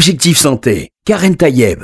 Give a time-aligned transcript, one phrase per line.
[0.00, 1.82] Objectif Santé, Karen Tayeb.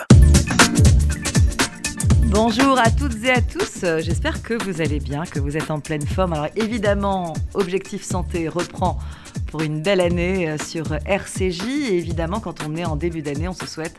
[2.28, 5.80] Bonjour à toutes et à tous, j'espère que vous allez bien, que vous êtes en
[5.80, 6.32] pleine forme.
[6.32, 8.98] Alors évidemment, Objectif Santé reprend
[9.48, 11.90] pour une belle année euh, sur RCJ.
[11.90, 13.98] Et évidemment, quand on est en début d'année, on se souhaite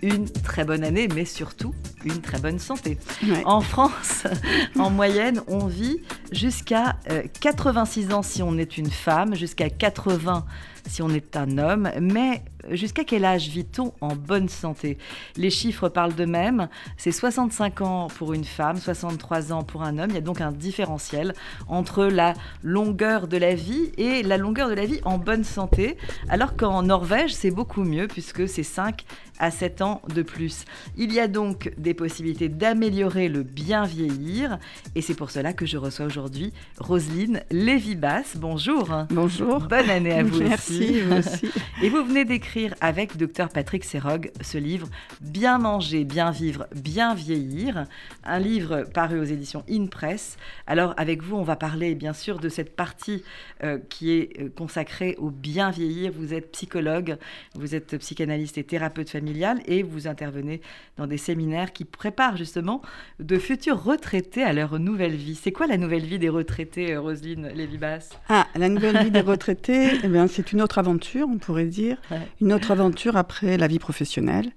[0.00, 1.74] une très bonne année, mais surtout
[2.04, 2.98] une très bonne santé.
[3.44, 4.28] En France,
[4.78, 5.98] en moyenne, on vit
[6.30, 6.96] jusqu'à
[7.40, 10.44] 86 euh, ans si on est une femme, jusqu'à 80
[10.88, 14.98] si on est un homme, mais jusqu'à quel âge vit-on en bonne santé?
[15.36, 16.68] Les chiffres parlent d'eux-mêmes.
[16.96, 20.10] C'est 65 ans pour une femme, 63 ans pour un homme.
[20.10, 21.34] Il y a donc un différentiel
[21.68, 25.96] entre la longueur de la vie et la longueur de la vie en bonne santé,
[26.28, 29.04] alors qu'en Norvège, c'est beaucoup mieux puisque c'est 5
[29.38, 30.64] à 7 ans de plus.
[30.96, 34.58] Il y a donc des possibilités d'améliorer le bien vieillir
[34.94, 38.36] et c'est pour cela que je reçois aujourd'hui Roselyne Lévy-Basse.
[38.36, 38.88] Bonjour.
[39.10, 39.60] Bonjour.
[39.60, 41.50] Bonne année à vous Merci, aussi.
[41.82, 44.88] et vous venez d'écrire avec Dr Patrick Serog ce livre
[45.20, 47.84] Bien manger, bien vivre, bien vieillir,
[48.24, 50.38] un livre paru aux éditions InPress.
[50.66, 53.22] Alors avec vous, on va parler bien sûr de cette partie
[53.62, 56.12] euh, qui est euh, consacrée au bien vieillir.
[56.14, 57.18] Vous êtes psychologue,
[57.54, 60.62] vous êtes psychanalyste et thérapeute familial et vous intervenez
[60.96, 62.80] dans des séminaires qui préparent justement
[63.20, 65.34] de futurs retraités à leur nouvelle vie.
[65.34, 69.20] C'est quoi la nouvelle vie des retraités, euh, Roselyne Lévy-Basse Ah, la nouvelle vie des
[69.20, 71.98] retraités, eh c'est une autre aventure, on pourrait dire.
[72.45, 74.50] Une autre aventure après la vie professionnelle.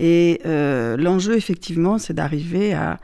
[0.00, 2.98] Et euh, l'enjeu, effectivement, c'est d'arriver à,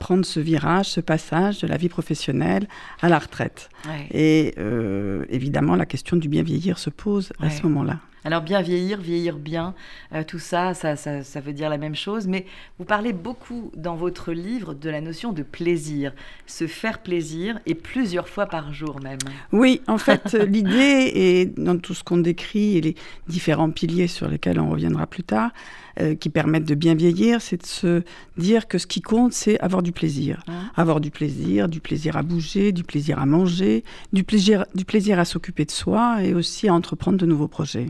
[0.00, 2.66] prendre ce virage, ce passage de la vie professionnelle
[3.02, 3.68] à la retraite.
[4.10, 8.00] Et euh, évidemment, la question du bien vieillir se pose à ce moment-là.
[8.26, 9.72] Alors bien vieillir, vieillir bien,
[10.12, 12.44] euh, tout ça ça, ça, veut dire la même chose, mais
[12.76, 16.12] vous parlez beaucoup dans votre livre de la notion de plaisir,
[16.44, 19.20] se faire plaisir, et plusieurs fois par jour même.
[19.52, 22.94] Oui, en fait, l'idée, et dans tout ce qu'on décrit, et les
[23.28, 25.52] différents piliers sur lesquels on reviendra plus tard,
[26.00, 28.02] euh, qui permettent de bien vieillir, c'est de se
[28.36, 30.42] dire que ce qui compte, c'est avoir du plaisir.
[30.46, 30.52] Ah.
[30.76, 35.18] Avoir du plaisir, du plaisir à bouger, du plaisir à manger, du plaisir, du plaisir
[35.18, 37.86] à s'occuper de soi et aussi à entreprendre de nouveaux projets.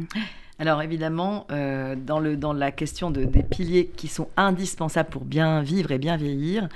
[0.59, 5.25] Alors évidemment, euh, dans, le, dans la question de, des piliers qui sont indispensables pour
[5.25, 6.69] bien vivre et bien vieillir,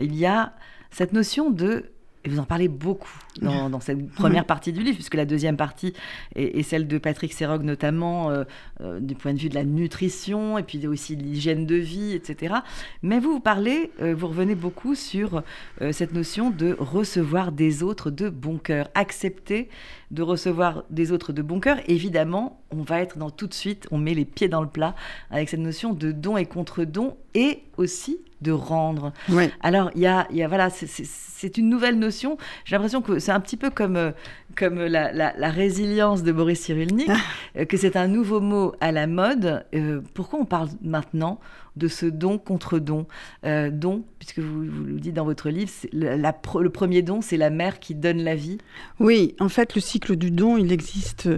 [0.00, 0.52] il y a
[0.90, 1.84] cette notion de
[2.24, 3.08] et vous en parlez beaucoup
[3.40, 5.92] dans, cette première partie du livre, puisque la deuxième partie
[6.34, 8.44] est, celle de Patrick Serog, notamment euh,
[8.80, 12.14] euh, du point de vue de la nutrition et puis aussi de l'hygiène de vie,
[12.14, 12.56] etc.
[13.02, 15.42] Mais vous, vous parlez, euh, vous revenez beaucoup sur
[15.92, 19.68] cette notion de recevoir des autres de bon cœur, accepter
[20.10, 21.78] de recevoir des autres de bon cœur.
[21.86, 24.94] Évidemment, on va être dans tout de suite, on met les pieds dans le plat
[25.30, 29.12] avec cette notion de don et contre-don et aussi de rendre.
[29.60, 32.36] Alors, il y a, y a, voilà, c'est une nouvelle notion.
[32.64, 34.10] J'ai l'impression que c'est un petit peu comme, euh,
[34.56, 37.16] comme la, la, résilience de Boris Cyrulnik, ah.
[37.56, 39.64] euh, que c'est un nouveau mot à la mode.
[39.74, 41.38] Euh, pourquoi on parle maintenant
[41.76, 43.06] de ce don contre don?
[43.44, 47.50] Don, puisque vous, vous, le dites dans votre livre, la, le premier don, c'est la
[47.50, 48.58] mère qui donne la vie.
[48.98, 51.28] Oui, en fait, le cycle du don, il existe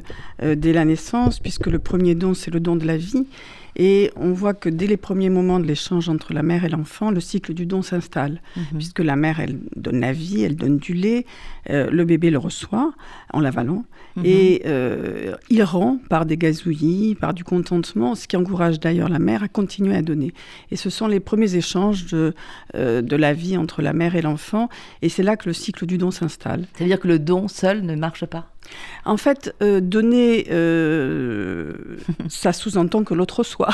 [0.42, 3.26] dès la naissance, puisque le premier don, c'est le don de la vie.
[3.76, 7.10] Et on voit que dès les premiers moments de l'échange entre la mère et l'enfant,
[7.10, 8.64] le cycle du don s'installe, mhm.
[8.74, 11.26] puisque la mère, elle donne la vie, elle donne du lait,
[11.70, 12.92] euh, le bébé le reçoit
[13.32, 13.84] en l'avalant,
[14.16, 14.22] mhm.
[14.24, 19.18] et euh, il rend par des gazouillis, par du contentement, ce qui encourage d'ailleurs la
[19.18, 20.32] mère à continuer à donner.
[20.70, 22.34] Et ce sont les premiers échanges de,
[22.74, 24.68] euh, de la vie entre la mère et l'enfant,
[25.02, 26.66] et c'est là que le cycle du don s'installe.
[26.74, 28.50] C'est-à-dire que le don seul ne marche pas?
[29.04, 31.72] En fait, euh, donner, euh,
[32.28, 33.70] ça sous-entend que l'autre reçoit.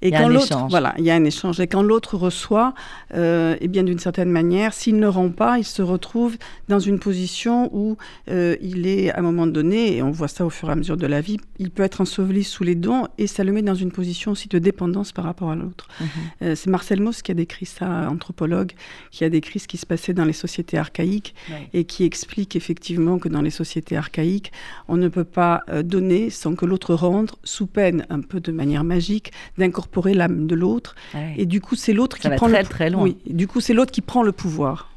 [0.00, 1.58] Et quand l'autre, voilà, il y a un échange.
[1.58, 2.72] Et quand l'autre reçoit,
[3.14, 6.36] euh, eh bien d'une certaine manière, s'il ne rend pas, il se retrouve
[6.68, 7.96] dans une position où
[8.28, 10.96] il est à un moment donné, et on voit ça au fur et à mesure
[10.96, 13.74] de la vie, il peut être enseveli sous les dons et ça le met dans
[13.74, 15.88] une position aussi de dépendance par rapport à l'autre.
[16.00, 16.54] Mhm.
[16.54, 18.72] C'est Marcel Mauss qui a décrit ça, anthropologue,
[19.10, 21.34] qui a décrit ce qui se passait dans les sociétés archaïques
[21.72, 24.52] et qui explique effectivement que dans les sociétés archaïque,
[24.88, 28.52] on ne peut pas euh, donner sans que l'autre rende, sous peine, un peu de
[28.52, 30.94] manière magique, d'incorporer l'âme de l'autre.
[31.36, 32.68] Et du coup, c'est l'autre qui prend très, le...
[32.68, 34.88] très Oui, du coup, c'est l'autre qui prend le pouvoir.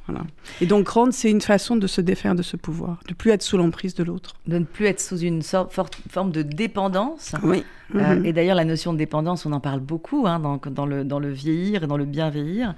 [0.60, 3.44] Et donc rendre, c'est une façon de se défaire de ce pouvoir, de plus être
[3.44, 4.36] sous l'emprise de l'autre.
[4.48, 5.74] De ne plus être sous une sorte,
[6.10, 7.34] forme de dépendance.
[7.44, 7.64] Oui.
[7.96, 8.26] Euh, mhm.
[8.26, 11.20] et d'ailleurs, la notion de dépendance, on en parle beaucoup hein, dans, dans, le, dans
[11.20, 12.74] le vieillir et dans le bien vieillir.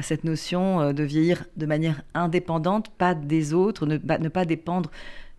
[0.00, 4.90] Cette notion euh, de vieillir de manière indépendante, pas des autres, ne, ne pas dépendre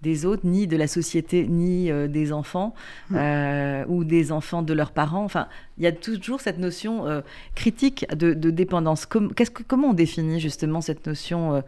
[0.01, 2.73] des autres, ni de la société, ni euh, des enfants,
[3.09, 3.15] mm.
[3.17, 5.23] euh, ou des enfants de leurs parents.
[5.23, 5.47] Enfin,
[5.77, 7.21] il y a toujours cette notion euh,
[7.55, 9.05] critique de, dépendance.
[9.05, 9.19] que,
[9.67, 11.63] comment on définit justement cette notion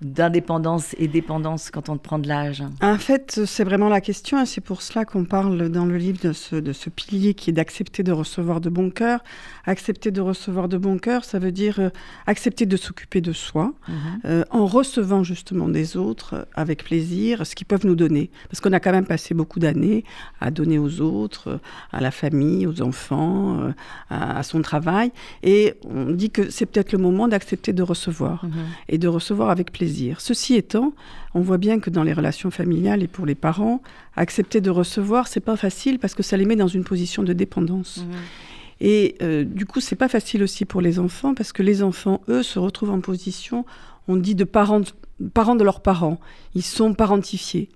[0.00, 4.46] d'indépendance et dépendance quand on prend de l'âge En fait, c'est vraiment la question et
[4.46, 7.52] c'est pour cela qu'on parle dans le livre de ce, de ce pilier qui est
[7.52, 9.22] d'accepter de recevoir de bon cœur.
[9.66, 11.88] Accepter de recevoir de bon cœur, ça veut dire euh,
[12.26, 13.94] accepter de s'occuper de soi mhm.
[14.26, 18.30] euh, en recevant justement des autres euh, avec plaisir ce qu'ils peuvent nous donner.
[18.50, 20.04] Parce qu'on a quand même passé beaucoup d'années
[20.40, 21.60] à donner aux autres,
[21.92, 23.72] à la famille, aux enfants,
[24.10, 25.12] à, son travail.
[25.42, 28.52] Et on dit que c'est peut-être le moment d'accepter de recevoir mhm.
[28.88, 29.83] et de recevoir avec plaisir
[30.18, 30.92] Ceci étant,
[31.34, 33.82] on voit bien que dans les relations familiales et pour les parents,
[34.16, 37.32] accepter de recevoir, c'est pas facile parce que ça les met dans une position de
[37.32, 37.98] dépendance.
[37.98, 38.16] Mhm.
[38.80, 42.20] Et euh, du coup, c'est pas facile aussi pour les enfants parce que les enfants,
[42.28, 43.64] eux, se retrouvent en position,
[44.08, 44.82] on dit, de parents,
[45.32, 46.20] parents de leurs parents.
[46.54, 47.68] Ils sont parentifiés.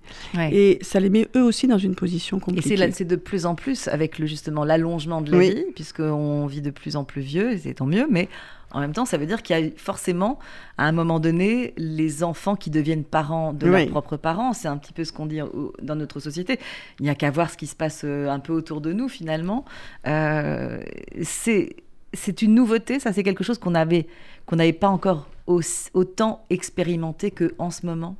[0.51, 2.73] Et ça les met eux aussi dans une position compliquée.
[2.73, 6.61] Et c'est de plus en plus avec le, justement l'allongement de la vie, puisqu'on vit
[6.61, 8.29] de plus en plus vieux, et c'est tant mieux, mais
[8.71, 10.39] en même temps, ça veut dire qu'il y a forcément,
[10.77, 14.53] à un moment donné, les enfants qui deviennent parents de leurs propres parents.
[14.53, 15.39] C'est un petit peu ce qu'on dit
[15.81, 16.59] dans notre société.
[16.99, 19.09] Il n'y a qu'à voir ce qui se passe euh, un peu autour de nous,
[19.09, 19.65] finalement.
[20.07, 20.81] Euh,
[21.21, 24.07] c'est une nouveauté, ça c'est quelque chose qu'on avait
[24.45, 25.27] qu'on n'avait pas encore
[25.93, 28.15] autant expérimenté qu'en ce moment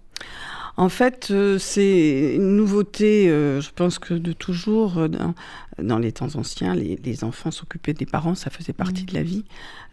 [0.77, 5.07] en fait, euh, c'est une nouveauté, euh, je pense que de toujours, euh,
[5.77, 9.45] dans, les temps anciens, les, enfants s'occupaient des parents, ça faisait partie de la vie.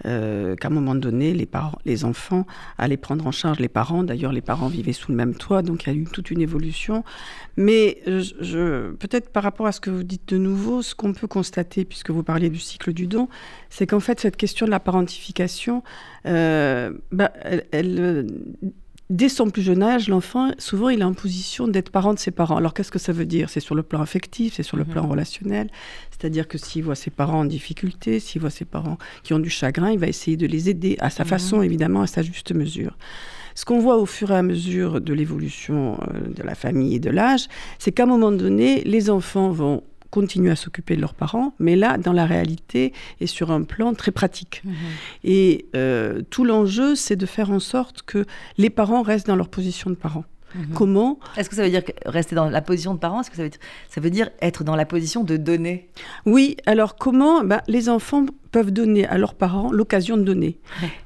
[0.03, 2.47] Qu'à un moment donné, les, parents, les enfants
[2.79, 4.05] allaient prendre en charge les parents.
[4.05, 6.41] D'ailleurs, les parents vivaient sous le même toit, donc il y a eu toute une
[6.43, 7.03] évolution.
[7.57, 11.27] Mais je, peut-être par rapport à ce que vous dites de nouveau, ce qu'on peut
[11.27, 13.29] constater, puisque vous parliez du cycle du don,
[13.71, 15.83] c'est qu'en fait, cette question de la parentification,
[16.25, 17.33] bah,
[17.73, 18.27] elle
[19.11, 22.31] dès son plus jeune âge, l'enfant, souvent, il est en position d'être parent de ses
[22.31, 22.57] parents.
[22.57, 23.51] Alors, qu'est-ce que ça veut dire?
[23.51, 24.91] C'est sur le plan affectif, c'est sur le mhm.
[24.91, 25.69] plan relationnel.
[26.11, 29.51] C'est-à-dire que s'il voit ses parents en difficulté, s'il voit ses parents qui ont du
[29.51, 31.29] chagrin, il va essayer de les aider à sa mhm.
[31.31, 32.97] façon, évidemment, à sa juste mesure.
[33.55, 37.01] Ce qu'on voit au fur et à mesure de l'évolution euh, de la famille et
[37.01, 37.49] de l'âge,
[37.79, 39.83] c'est qu'à un moment donné, les enfants vont
[40.17, 43.93] continuent à s'occuper de leurs parents, mais là, dans la réalité, et sur un plan
[43.93, 44.63] très pratique.
[44.65, 44.75] Mhm.
[45.25, 48.25] Et euh, tout l'enjeu, c'est de faire en sorte que
[48.57, 50.25] les parents restent dans leur position de parents.
[50.55, 50.69] Mhm.
[50.75, 53.43] Comment Est-ce que ça veut dire rester dans la position de parent Est-ce que ça
[53.43, 53.61] veut, dire,
[53.91, 55.91] ça veut dire être dans la position de donner?
[56.25, 58.25] Oui, alors comment ben, Les enfants
[58.57, 60.57] peuvent donner à leurs parents l'occasion de donner,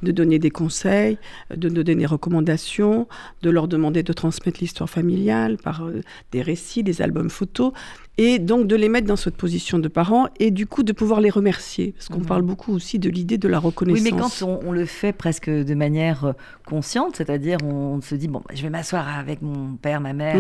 [0.04, 1.18] de donner des conseils,
[1.52, 3.08] de donner des recommandations,
[3.42, 6.00] de leur demander de transmettre l'histoire familiale par euh,
[6.30, 7.72] des récits, des albums photos,
[8.18, 11.20] et donc de les mettre dans cette position de parents et du coup de pouvoir
[11.20, 12.26] les remercier, parce qu'on mhm.
[12.26, 14.04] parle beaucoup aussi de l'idée de la reconnaissance.
[14.04, 16.32] Oui, mais quand on, le fait presque de manière euh,
[16.66, 20.36] consciente, c'est-à-dire on, se dit bon, bah, je vais m'asseoir avec mon père, ma mère.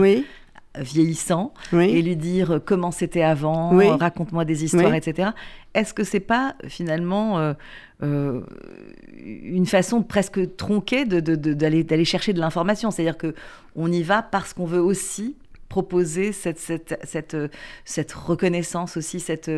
[0.78, 5.30] Vieillissant et lui dire comment c'était avant, raconte-moi des histoires, etc.
[5.74, 7.54] Est-ce que c'est pas finalement euh,
[8.02, 8.40] euh,
[9.16, 12.90] une façon presque tronquée d'aller de, chercher de l'information?
[12.90, 13.34] C'est-à-dire que
[13.76, 15.36] on y va parce qu'on veut aussi
[15.68, 17.36] proposer cette, cette, cette,
[17.84, 19.50] cette reconnaissance aussi, cette,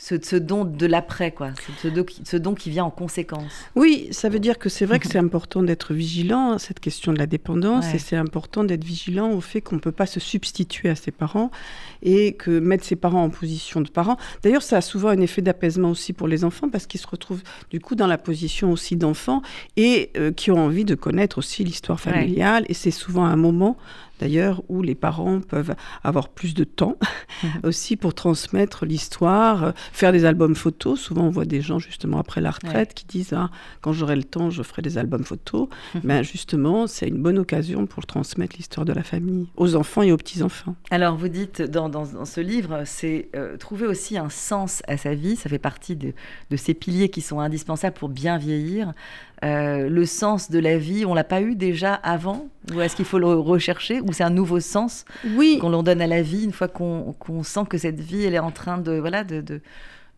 [0.00, 1.50] ce, ce, don de l'après, quoi.
[1.82, 1.88] Ce,
[2.24, 3.52] ce, don qui vient en conséquence.
[3.76, 7.12] Oui, ça veut dire que c'est vrai que c'est important d'être vigilant à cette question
[7.12, 10.18] de la dépendance et c'est important d'être vigilant au fait qu'on ne peut pas se
[10.18, 11.50] substituer à ses parents
[12.02, 14.16] et que mettre ses parents en position de parents.
[14.42, 17.42] D'ailleurs, ça a souvent un effet d'apaisement aussi pour les enfants parce qu'ils se retrouvent
[17.70, 19.42] du coup dans la position aussi d'enfants
[19.76, 23.76] et euh, qui ont envie de connaître aussi l'histoire familiale et c'est souvent un moment
[24.20, 25.74] d'ailleurs, où les parents peuvent
[26.04, 26.96] avoir plus de temps
[27.64, 31.00] aussi pour transmettre l'histoire, faire des albums photos.
[31.00, 33.50] Souvent, on voit des gens, justement, après la retraite, qui disent ah,
[33.80, 35.68] quand j'aurai le temps, je ferai des albums photos.
[36.04, 40.12] ben, justement, c'est une bonne occasion pour transmettre l'histoire de la famille aux enfants et
[40.12, 40.76] aux petits-enfants.
[40.90, 41.90] Alors, vous dites dans,
[42.24, 45.36] ce livre, c'est euh, trouver aussi un sens à sa vie.
[45.36, 46.12] Ça fait partie de,
[46.50, 48.92] de ces piliers qui sont indispensables pour bien vieillir.
[49.42, 52.48] Euh, le sens de la vie, on l'a pas eu déjà avant?
[52.74, 54.00] Ou est-ce qu'il faut le rechercher?
[54.00, 55.04] Ou c'est un nouveau sens
[55.34, 55.58] oui.
[55.60, 58.40] qu'on l'on donne à la vie une fois qu'on sent que cette vie, elle est
[58.40, 59.60] en train de, voilà, de, de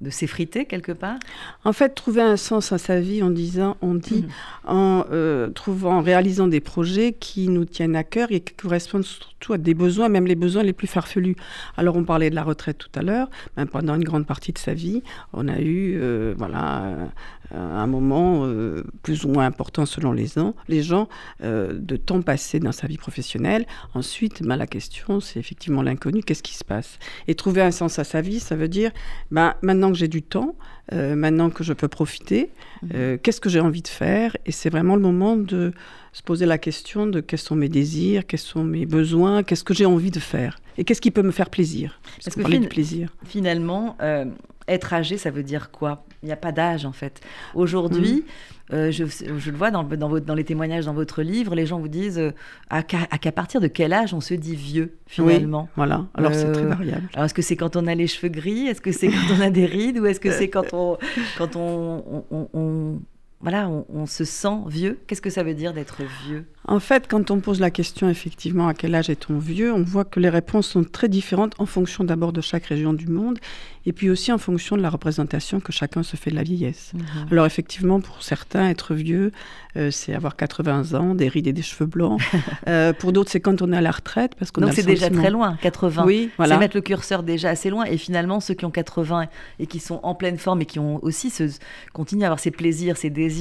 [0.02, 1.18] de s'effriter quelque part
[1.64, 4.68] En fait, trouver un sens à sa vie en disant, on dit, mmh.
[4.68, 9.04] en euh, trouvant, en réalisant des projets qui nous tiennent à cœur et qui correspondent
[9.04, 11.36] surtout à des besoins, même les besoins les plus farfelus.
[11.76, 13.30] Alors, on parlait de la retraite tout à l'heure.
[13.56, 17.10] Ben, pendant une grande partie de sa vie, on a eu, euh, voilà,
[17.54, 21.08] un moment euh, plus ou moins important selon les, ans, les gens,
[21.42, 23.66] de temps passé dans sa vie professionnelle.
[23.94, 26.98] Ensuite, ben, la question, c'est effectivement l'inconnu, qu'est-ce qui se passe?
[27.28, 28.90] Et trouver un sens à sa vie, ça veut dire,
[29.30, 30.56] ben, maintenant que j'ai du temps,
[30.92, 32.50] euh, maintenant que je peux profiter,
[32.82, 32.90] Mhm.
[32.94, 34.36] euh, qu'est-ce que j'ai envie de faire?
[34.46, 35.72] Et c'est vraiment le moment de
[36.12, 39.74] se poser la question de quels sont mes désirs, quels sont mes besoins, qu'est-ce que
[39.74, 40.58] j'ai envie de faire?
[40.78, 42.00] Et qu'est-ce qui peut me faire plaisir?
[42.24, 43.14] Parce, que parlait fin- de plaisir.
[43.24, 44.24] Finalement, euh,
[44.68, 46.04] être âgé, ça veut dire quoi?
[46.22, 47.20] Il n'y a pas d'âge en fait.
[47.54, 48.24] Aujourd'hui,
[48.70, 48.74] Mm.
[48.74, 51.66] euh, je, je le vois dans, dans, votre- dans les témoignages dans votre livre, les
[51.66, 52.30] gens vous disent euh,
[52.70, 55.68] à, qu'à partir de quel âge on se dit vieux finalement?
[55.76, 57.08] Voilà, alors c'est très Euh, variable.
[57.14, 58.68] Alors, est-ce que c'est quand on a les cheveux gris?
[58.68, 59.98] Est-ce que c'est quand on a des rides?
[59.98, 60.96] Ou est-ce que c'est quand on,
[61.38, 63.00] quand on, on- on- on-
[63.42, 66.46] voilà, on, on se sent vieux Qu'est-ce que ça veut dire d'être vieux?
[66.64, 70.04] En fait, quand on pose la question effectivement à quel âge est-on vieux, on voit
[70.04, 73.38] que les réponses sont très différentes en fonction d'abord de chaque région du monde
[73.84, 76.92] et puis aussi en fonction de la représentation que chacun se fait de la vieillesse.
[77.32, 79.32] Alors effectivement, pour certains, être vieux,
[79.76, 82.20] euh, c'est avoir 80 ans, des rides et des cheveux blancs.
[82.68, 84.84] Euh, pour d'autres, c'est quand on est à la retraite parce qu'on a Donc c'est
[84.84, 86.04] déjà très loin, 80.
[86.06, 86.58] Oui, C'est voilà.
[86.58, 87.84] mettre le curseur déjà assez loin.
[87.84, 89.26] Et finalement, ceux qui ont 80
[89.58, 91.44] et qui sont en pleine forme et qui ont aussi ce,
[91.92, 93.31] continuent à avoir ces plaisirs, ces désirs,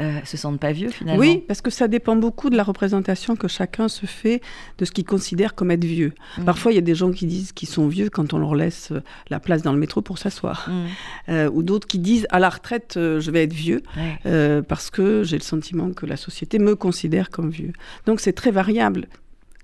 [0.00, 1.20] euh, se sentent pas vieux finalement.
[1.20, 4.40] Oui, parce que ça dépend beaucoup de la représentation que chacun se fait
[4.78, 6.12] de ce qu'il considère comme être vieux.
[6.38, 6.44] Mhm.
[6.44, 8.90] Parfois, il y a des gens qui disent qu'ils sont vieux quand on leur laisse
[8.92, 10.68] euh, la place dans le métro pour s'asseoir.
[10.68, 10.86] Mm.
[11.30, 13.82] Euh, ou d'autres qui disent à la retraite, euh, je vais être vieux.
[13.96, 14.62] Ouais.
[14.62, 17.72] parce que j'ai le sentiment que la société me considère comme vieux.
[18.06, 19.06] Donc c'est très variable.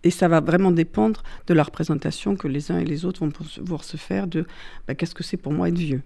[0.03, 3.31] Et ça va vraiment dépendre de la représentation que les uns et les autres vont
[3.31, 4.47] pouvoir se faire de
[4.87, 6.03] bah, qu'est-ce que c'est pour moi être vieux?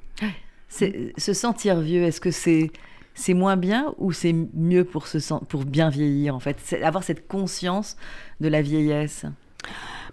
[0.68, 2.70] Se sentir vieux, est-ce que c'est
[3.14, 6.56] c'est moins bien ou c'est mieux pour, se pour bien vieillir en fait?
[6.62, 7.96] C'est Avoir cette conscience
[8.40, 9.24] de la vieillesse.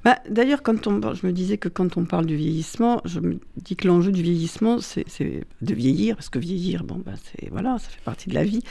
[0.04, 3.40] Bah, D'ailleurs, quand on, je me disais que quand on parle du vieillissement, je me
[3.58, 5.06] dis que l'enjeu du vieillissement, c'est
[5.62, 8.62] de vieillir, parce que vieillir, bon, bah, c'est voilà, ça fait partie de la vie.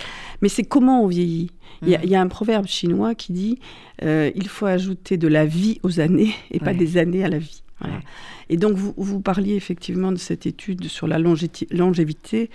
[0.42, 1.50] Mais c'est comment on vieillit?
[1.82, 3.58] Il y, a- y a un proverbe chinois qui dit
[4.02, 7.38] euh, il faut ajouter de la vie aux années et pas des années à la
[7.38, 7.62] vie.
[7.80, 7.96] Voilà.
[7.96, 8.02] Ouais.
[8.50, 12.50] Et donc, vous, vous parliez effectivement de cette étude sur la longévité.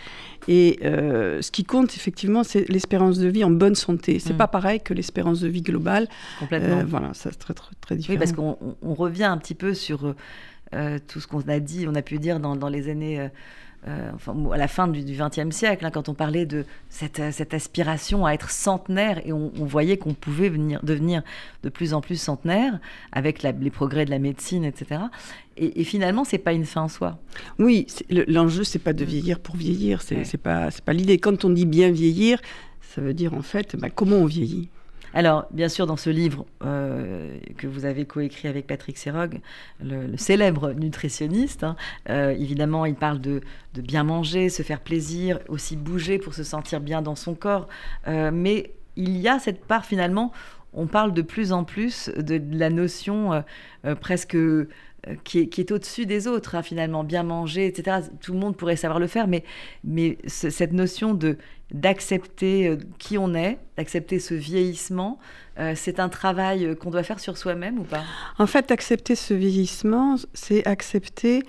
[0.48, 4.20] Et euh, ce qui compte, effectivement, c'est l'espérance de vie en bonne santé.
[4.20, 4.38] C'est Mhm.
[4.38, 6.08] pas pareil que l'espérance de vie globale.
[6.40, 6.80] Complètement.
[6.80, 8.20] Euh, voilà, ça c'est très, très, très Oui, différent.
[8.20, 10.16] parce qu'on on- on revient un petit peu sur euh,
[10.74, 13.30] euh, tout ce qu'on a dit, on a pu dire dans, dans les années,
[13.88, 17.32] euh, enfin, à la fin du XXe siècle, hein, quand on parlait de cette, euh,
[17.32, 21.22] cette aspiration à être centenaire, et on, on voyait qu'on pouvait venir, devenir
[21.64, 22.80] de plus en plus centenaire
[23.12, 25.02] avec la- les progrès de la médecine, etc.
[25.58, 27.20] Et, et finalement, c'est pas une fin en soi.
[27.60, 27.86] Oui,
[28.28, 29.08] l'enjeu, c'est pas de Mm.
[29.08, 30.24] vieillir pour vieillir, c'est Ouais.
[30.26, 31.18] c'est pas, c'est pas l'idée.
[31.20, 32.40] Quand on dit bien vieillir,
[32.82, 34.70] ça veut dire en fait bah, comment on vieillit?
[35.16, 39.40] Alors, bien sûr, dans ce livre euh, que vous avez coécrit avec Patrick Serog,
[39.82, 41.78] le, célèbre nutritionniste, hein,
[42.10, 43.42] euh, évidemment, il parle de,
[43.76, 47.70] bien manger, se faire plaisir, aussi bouger pour se sentir bien dans son corps.
[48.10, 50.34] Euh, mais il y a cette part, finalement,
[50.74, 53.42] on parle de plus en plus de, la notion
[54.02, 54.36] presque
[55.24, 57.98] qui est, au-dessus des autres, hein, finalement, bien manger, etc.
[58.22, 59.44] Tout le monde pourrait savoir le faire, mais,
[59.84, 61.38] mais ce- cette notion de
[61.74, 65.18] d'accepter euh, qui on est, d'accepter ce vieillissement,
[65.60, 68.04] euh, c'est un travail euh, qu'on doit faire sur soi-même ou pas?
[68.38, 71.42] En fait, accepter ce vieillissement, c'est accepter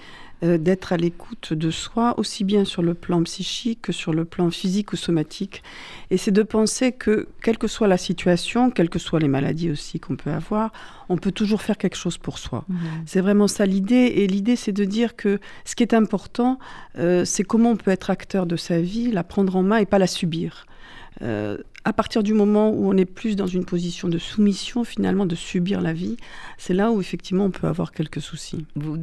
[0.43, 4.27] euh, d'être à l'écoute de soi, aussi bien sur le plan psychique que sur le
[4.27, 5.63] plan physique ou somatique.
[6.11, 9.71] Et c'est de penser que, quelle que soit la situation, quelles que soient les maladies
[9.71, 10.73] aussi qu'on peut avoir,
[11.09, 12.67] on peut toujours faire quelque chose pour soi.
[13.07, 14.13] C'est vraiment ça l'idée.
[14.17, 16.59] Et l'idée, c'est de dire que ce qui est important,
[16.99, 19.87] euh, c'est comment on peut être acteur de sa vie, la prendre en main et
[19.87, 20.67] pas la subir.
[21.23, 25.25] Euh, à partir du moment où on est plus dans une position de soumission, finalement,
[25.25, 26.17] de subir la vie,
[26.59, 28.67] c'est là où effectivement on peut avoir quelques soucis.
[28.75, 28.99] Vous,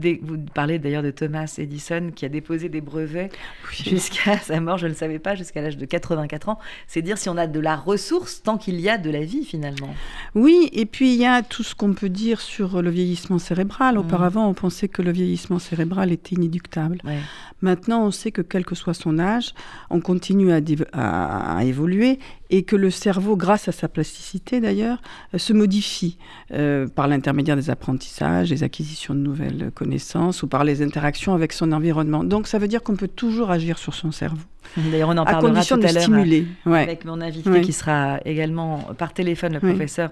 [0.54, 3.32] parlez d'ailleurs de Thomas Edison qui a déposé des brevets
[3.72, 6.60] jusqu'à sa mort, je ne le savais pas, jusqu'à l'âge de 84 ans.
[6.88, 9.46] C'est dire si on a de la ressource tant qu'il y a de la vie
[9.46, 9.96] finalement.
[10.36, 13.96] Oui, et puis il y a tout ce qu'on peut dire sur le vieillissement cérébral.
[13.96, 14.02] Mhm.
[14.02, 16.98] Auparavant, on pensait que le vieillissement cérébral était inéductable.
[17.06, 17.20] Ouais.
[17.62, 19.54] Maintenant, on sait que quel que soit son âge,
[19.90, 22.20] on continue à, div- à- à évoluer
[22.54, 25.02] et que le cerveau, grâce à sa plasticité d'ailleurs,
[25.34, 26.20] euh, se modifie
[26.52, 31.52] euh, par l'intermédiaire des apprentissages, des acquisitions de nouvelles connaissances ou par les interactions avec
[31.52, 32.24] son environnement.
[32.24, 34.44] Donc ça veut dire qu'on peut toujours agir sur son cerveau,
[34.78, 36.46] D'ailleurs, on en à parlera condition tout de à l'heure.
[36.68, 36.84] Ouais.
[36.84, 40.12] avec mon invité qui sera également par téléphone, le professeur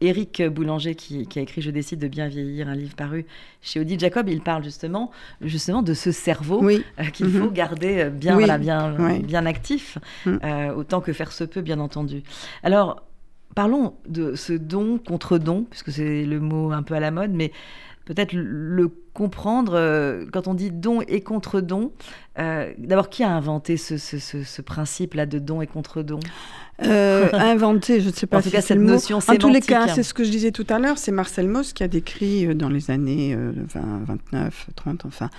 [0.00, 3.24] Éric Boulanger, qui, qui a écrit Je décide de bien vieillir, un livre paru
[3.62, 4.28] chez Odile Jacob.
[4.28, 5.10] Il parle justement,
[5.40, 7.42] justement de ce cerveau Oui, euh, qu'il Mhm.
[7.42, 8.40] faut garder euh, bien, Oui.
[8.44, 10.36] voilà, bien, bien actif, Mm.
[10.44, 12.22] euh, autant que faire se peut, bien entendu.
[12.62, 13.02] Alors,
[13.54, 17.30] parlons de ce don contre don, puisque c'est le mot un peu à la mode,
[17.32, 17.52] mais
[18.04, 21.90] peut-être le comprendre, euh, quand on dit don et contre-don,
[22.38, 26.20] euh, d'abord, qui a inventé ce, ce, ce, principe-là de don et contre-don
[26.84, 28.90] euh, inventé, je ne sais pas en tout si cas, cette le mot.
[28.90, 29.94] notion En tous les cas, sémantique.
[29.94, 32.68] c'est ce que je disais tout à l'heure, c'est Marcel Mauss qui a décrit dans
[32.68, 35.30] les années 20, 29, 30, enfin,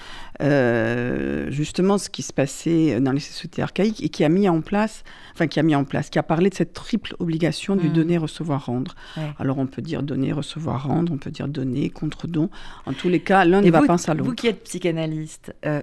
[0.41, 4.61] euh, justement ce qui se passait dans les sociétés archaïques et qui a mis en
[4.61, 7.89] place, enfin qui a mis en place, qui a parlé de cette triple obligation du
[7.89, 7.93] Mm.
[7.93, 8.95] donner, recevoir, rendre.
[9.15, 9.23] Ouais.
[9.37, 12.49] Alors on peut dire donner, recevoir, rendre, on peut dire donner, contre-don.
[12.87, 14.35] En tous les cas, l'un ne va vous, pas sans vous l'autre.
[14.35, 15.81] qui êtes psychanalyste, euh,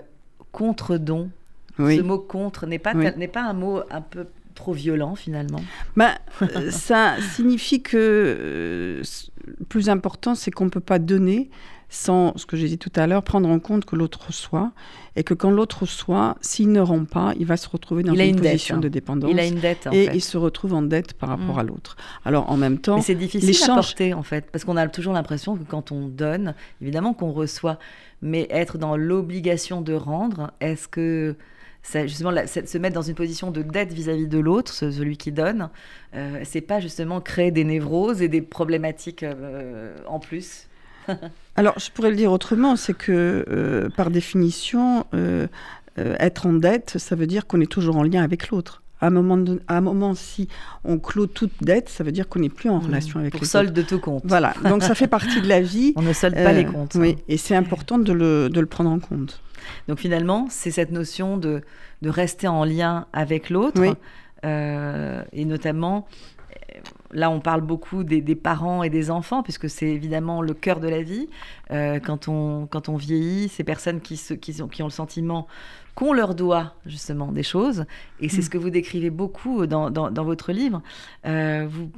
[0.55, 1.31] contre-don,
[1.79, 1.97] Oui.
[1.99, 3.07] ce mot contre n'est pas, Oui.
[3.17, 5.61] n'est pas un mot un peu trop violent finalement
[5.97, 6.13] Ben,
[6.71, 9.03] ça signifie que euh,
[9.47, 11.51] le plus important, c'est qu'on ne peut pas donner
[11.91, 14.73] sans, ce que j'ai dit tout à l'heure, prendre en compte que l'autre reçoit.
[15.17, 18.21] Et que quand l'autre reçoit, s'il ne rend pas, il va se retrouver dans Il
[18.21, 18.81] une, une dette, position hein.
[18.81, 19.31] de dépendance.
[19.31, 20.17] Il a une dette en et fait.
[20.17, 21.59] il se retrouve en dette par rapport Mm.
[21.59, 21.97] à l'autre.
[22.25, 25.13] Alors en même temps, Mais c'est difficile à porter en fait, parce qu'on a toujours
[25.13, 27.79] l'impression que quand on donne, évidemment qu'on reçoit,
[28.25, 31.37] mais être dans l'obligation de rendre, est-ce que
[31.83, 35.33] ça, justement se mettre dans une position de dette vis-à-vis de l'autre, ce- celui qui
[35.33, 35.71] donne,
[36.17, 40.69] euh, c'est pas justement créer des névroses et des problématiques euh, en plus?
[41.57, 45.47] Alors, je pourrais le dire autrement, c'est que euh, par définition, euh,
[45.99, 48.84] être en dette, ça veut dire qu'on est toujours en lien avec l'autre.
[49.05, 50.49] À un moment, don- à un moment, si
[50.85, 53.47] on clôt toute dette, ça veut dire qu'on n'est plus en relation avec pour les
[53.47, 54.23] solde de tout compte.
[54.25, 55.93] Voilà, donc ça fait partie de la vie.
[55.97, 56.95] On ne solde pas Euh, les comptes.
[56.95, 59.43] Oui, et c'est important de le, de le prendre en compte.
[59.89, 61.63] Donc finalement, c'est cette notion de,
[62.03, 63.93] de rester en lien avec l'autre, Oui.
[64.45, 66.07] euh, et notamment,
[66.51, 66.79] euh,
[67.13, 70.81] là on parle beaucoup des, des parents et des enfants, puisque c'est évidemment le cœur
[70.81, 71.29] de la vie.
[71.71, 74.91] Euh, quand, on, quand on vieillit, ces personnes qui, se, qui, ont, qui ont le
[74.93, 75.47] sentiment
[75.95, 77.85] qu'on leur doit justement des choses,
[78.21, 78.43] et c'est Mm.
[78.43, 80.83] ce que vous décrivez beaucoup dans, dans, dans votre livre.
[81.27, 81.91] Euh, vous,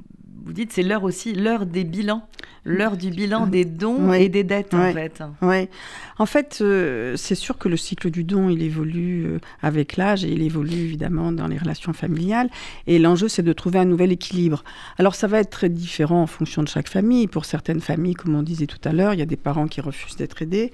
[0.44, 2.26] vous dites c'est l'heure aussi, l'heure des bilans,
[2.64, 4.22] l'heure du bilan des dons Oui.
[4.22, 5.22] et des dettes en fait.
[5.42, 5.68] Ouais.
[6.18, 10.24] En fait, euh, c'est sûr que le cycle du don, il évolue euh, avec l'âge
[10.24, 12.48] et il évolue évidemment dans les relations familiales.
[12.86, 14.64] Et l'enjeu, c'est de trouver un nouvel équilibre.
[14.98, 17.26] Alors, ça va être très différent en fonction de chaque famille.
[17.26, 19.80] Pour certaines familles, comme on disait tout à l'heure, il y a des parents qui
[19.82, 20.70] refusent d'être aidés.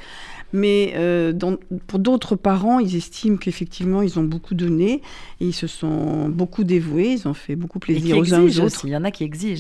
[0.52, 1.56] Mais euh, dans-
[1.88, 5.02] pour d'autres parents, ils estiment qu'effectivement, ils ont beaucoup donné
[5.40, 7.12] et ils se sont beaucoup dévoués.
[7.14, 8.64] Ils ont fait beaucoup Et qui plaisir aux uns aux autres.
[8.66, 9.51] aussi, il y en a qui exigent.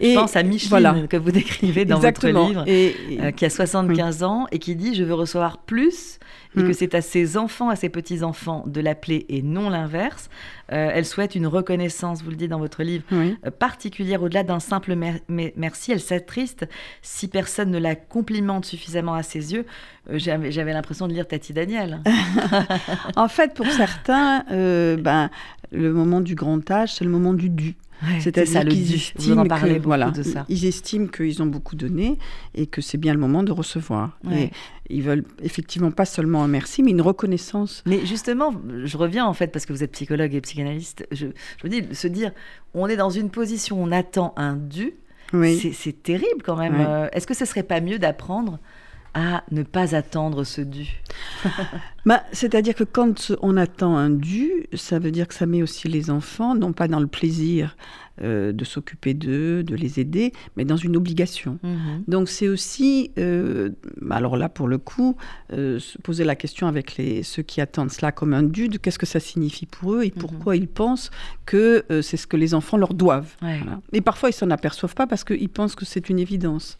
[0.00, 1.06] Et Je pense à Micheline voilà.
[1.08, 2.46] que vous décrivez dans Exactement.
[2.48, 5.58] votre livre, Et, et- euh, qui a 75 ans et qui dit je veux recevoir
[5.58, 6.18] plus
[6.58, 10.30] et que c'est à ses enfants, à ses petits-enfants de l'appeler et non l'inverse.
[10.72, 13.36] Euh, elle souhaite une reconnaissance, vous le dites dans votre livre, oui.
[13.44, 15.92] euh, particulière au-delà d'un simple mer- mer- merci.
[15.92, 16.66] Elle s'attriste
[17.02, 19.66] si personne ne la complimente suffisamment à ses yeux.
[20.10, 22.00] Euh, J'avais l'impression de lire Tati Daniel.
[23.16, 25.28] En fait, pour certains, ben,
[25.72, 27.74] le moment du grand âge, c'est le moment du dû.
[28.02, 30.44] Ouais, C'est-à-dire qu'ils estiment que, voilà, de ça.
[30.50, 32.18] ils estiment qu'ils ont beaucoup donné
[32.54, 34.18] et que c'est bien le moment de recevoir.
[34.24, 34.50] Ouais.
[34.88, 37.82] Et ils veulent effectivement pas seulement un merci, mais une reconnaissance.
[37.86, 38.52] Mais justement,
[38.84, 41.28] je reviens en fait, parce que vous êtes psychologue et psychanalyste, je,
[41.62, 42.32] je me dis, se dire,
[42.74, 44.92] on est dans une position, on attend un dû,
[45.32, 45.58] Oui.
[45.72, 46.76] c'est- terrible quand même.
[46.78, 46.84] Ouais.
[46.86, 48.58] Euh, Est-ce que ce serait pas mieux d'apprendre
[49.16, 51.02] à ne pas attendre ce dû
[52.04, 55.88] Bah, C'est-à-dire que quand on attend un dû, ça veut dire que ça met aussi
[55.88, 57.76] les enfants, non pas dans le plaisir
[58.22, 61.58] euh, de s'occuper d'eux, de les aider, mais dans une obligation.
[62.06, 63.70] Donc c'est aussi, euh,
[64.10, 65.16] alors là pour le coup,
[65.52, 68.76] euh, se poser la question avec les, ceux qui attendent cela comme un dû, de
[68.76, 71.10] qu'est-ce que ça signifie pour eux et pourquoi ils pensent
[71.46, 73.34] que c'est ce que les enfants leur doivent.
[73.40, 73.58] Ouais.
[73.58, 73.80] Voilà.
[73.92, 76.78] Et parfois ils s'en aperçoivent pas parce qu'ils pensent que c'est une évidence.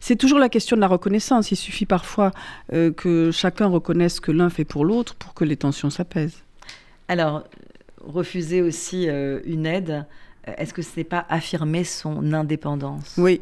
[0.00, 1.50] C'est toujours la question de la reconnaissance.
[1.50, 2.32] Il suffit parfois
[2.72, 6.42] euh, que chacun reconnaisse que l'un fait pour l'autre pour que les tensions s'apaisent.
[7.08, 7.44] Alors,
[8.04, 10.06] refuser aussi euh, une aide,
[10.46, 13.14] est-ce que ce n'est pas affirmer son indépendance?
[13.16, 13.40] Oui,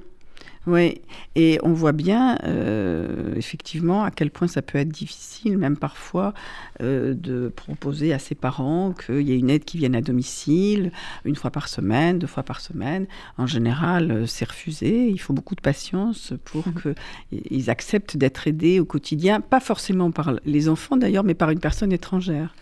[0.66, 1.01] oui.
[1.35, 6.35] Et on voit bien, euh, effectivement, à quel point ça peut être difficile, même parfois,
[6.81, 10.92] euh, de proposer à ses parents qu'il y ait une aide qui vienne à domicile,
[11.25, 13.07] une fois par semaine, deux fois par semaine.
[13.38, 15.09] En général, euh, c'est refusé.
[15.09, 20.35] Il faut beaucoup de patience pour qu'ils acceptent d'être aidés au quotidien, pas forcément par
[20.44, 22.55] les enfants d'ailleurs, mais par une personne étrangère.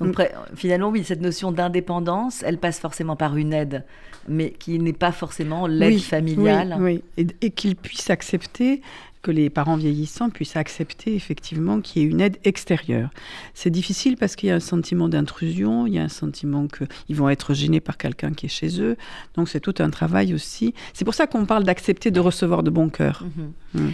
[0.00, 3.84] Donc, près- finalement, oui, cette notion d'indépendance, elle passe forcément par une aide,
[4.28, 6.76] mais qui n'est pas forcément l'aide Oui, familiale.
[6.78, 7.24] Oui, oui.
[7.42, 8.82] et, et qu'ils puissent accepter,
[9.22, 13.10] que les parents vieillissants puissent accepter effectivement qu'il y ait une aide extérieure.
[13.52, 17.16] C'est difficile parce qu'il y a un sentiment d'intrusion, il y a un sentiment qu'ils
[17.16, 18.96] vont être gênés par quelqu'un qui est chez eux.
[19.34, 20.72] Donc c'est tout un travail aussi.
[20.94, 23.26] C'est pour ça qu'on parle d'accepter de recevoir de bon cœur.
[23.74, 23.82] Mhm.
[23.88, 23.92] Mm.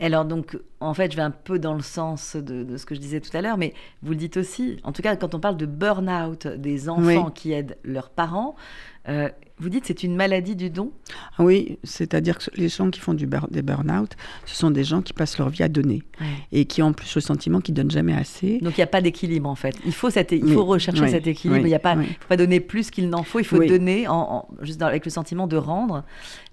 [0.00, 3.00] Alors donc, en fait, je vais un peu dans le sens de, ce que je
[3.00, 5.56] disais tout à l'heure, mais vous le dites aussi, en tout cas, quand on parle
[5.56, 8.54] de burn-out des enfants qui aident leurs parents,
[9.08, 10.92] euh, vous dites c'est une maladie du don?
[11.38, 14.12] Oui, c'est-à-dire que les gens qui font du des burn-out,
[14.44, 16.02] ce sont des gens qui passent leur vie à donner
[16.52, 18.58] et qui ont en plus le sentiment qu'ils donnent jamais assez.
[18.60, 19.74] Donc il n'y a pas d'équilibre en fait.
[19.86, 21.66] Il faut, cet, il faut rechercher cet équilibre.
[21.66, 23.40] il ne pas, faut pas donner plus qu'il n'en faut.
[23.40, 26.04] Il faut donner en, juste avec le sentiment de rendre,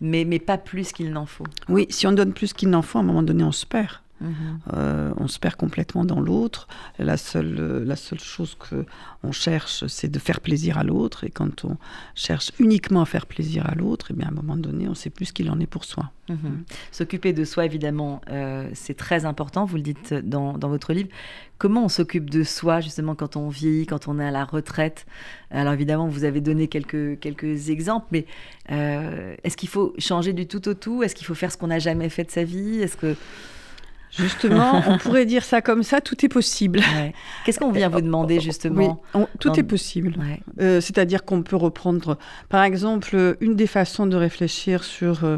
[0.01, 1.45] mais, mais pas plus qu'il n'en faut.
[1.67, 3.89] Oui, si on donne plus qu'il n'en faut, à un moment donné, on se perd.
[4.21, 4.59] Mhm.
[4.73, 6.67] Euh, on se perd complètement dans l'autre.
[6.99, 8.85] La seule, la seule chose que
[9.23, 11.23] on cherche, c'est de faire plaisir à l'autre.
[11.23, 11.77] Et quand on
[12.13, 14.91] cherche uniquement à faire plaisir à l'autre, et eh bien à un moment donné, on
[14.91, 16.11] ne sait plus ce qu'il en est pour soi.
[16.29, 16.35] Mhm.
[16.35, 16.63] Mm.
[16.91, 19.65] S'occuper de soi, évidemment, euh, c'est très important.
[19.65, 21.09] Vous le dites dans, dans votre livre.
[21.57, 25.05] Comment on s'occupe de soi, justement, quand on vit, quand on est à la retraite?
[25.51, 28.25] Alors évidemment, vous avez donné quelques, quelques exemples, mais
[28.71, 31.03] euh, est-ce qu'il faut changer du tout au tout?
[31.03, 32.81] Est-ce qu'il faut faire ce qu'on n'a jamais fait de sa vie?
[32.81, 33.15] Est-ce que
[34.17, 36.81] Justement, on pourrait dire ça comme ça, tout est possible.
[37.45, 39.01] Qu'est-ce qu'on vient vous demander justement
[39.39, 40.15] Tout est possible.
[40.59, 42.17] Euh, c'est-à-dire qu'on peut reprendre,
[42.49, 45.23] par exemple, une des façons de réfléchir sur...
[45.23, 45.37] Euh,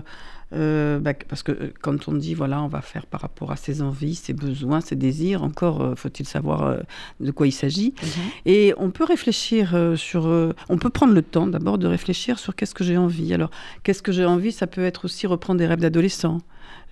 [0.53, 3.81] euh, bah, parce que quand on dit, voilà, on va faire par rapport à ses
[3.81, 6.77] envies, ses besoins, ses désirs, encore faut-il savoir
[7.19, 7.93] de quoi il s'agit.
[8.01, 8.09] Mhm.
[8.45, 10.25] Et on peut réfléchir sur...
[10.69, 13.33] on peut prendre le temps d'abord de réfléchir sur qu'est-ce que j'ai envie.
[13.33, 13.51] Alors,
[13.83, 14.53] qu'est-ce que j'ai envie?
[14.53, 16.39] Ça peut être aussi reprendre des rêves d'adolescent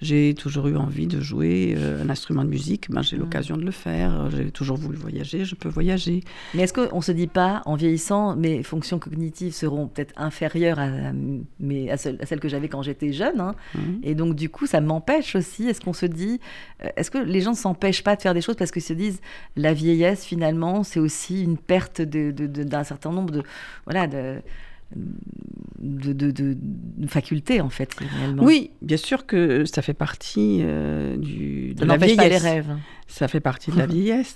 [0.01, 2.91] j'ai toujours eu envie de jouer euh, un instrument de musique.
[2.91, 3.19] Ben, j'ai mm.
[3.19, 4.29] l'occasion de le faire.
[4.29, 5.45] J'ai toujours voulu voyager.
[5.45, 6.21] Je peux voyager.
[6.53, 10.79] Mais est-ce qu'on ne se dit pas, en vieillissant, mes fonctions cognitives seront peut-être inférieures
[10.79, 10.89] à,
[11.59, 13.55] mais à, celles que j'avais quand j'étais jeune hein.
[13.73, 13.79] mm.
[14.03, 15.67] Et donc, du coup, ça m'empêche aussi.
[15.67, 16.39] Est-ce qu'on se dit,
[16.83, 18.93] euh, est-ce que les gens ne s'empêchent pas de faire des choses parce qu'ils se
[18.93, 19.21] disent,
[19.55, 23.43] la vieillesse, finalement, c'est aussi une perte d'un de, de, certain nombre de.
[23.85, 24.41] Voilà, de
[24.93, 28.43] de, de, de, faculté en fait réellement.
[28.43, 32.17] Oui, bien sûr que ça fait partie euh, du, de la vieillesse.
[32.17, 32.77] Pas les rêves.
[33.07, 34.35] Ça fait partie de la vieillesse.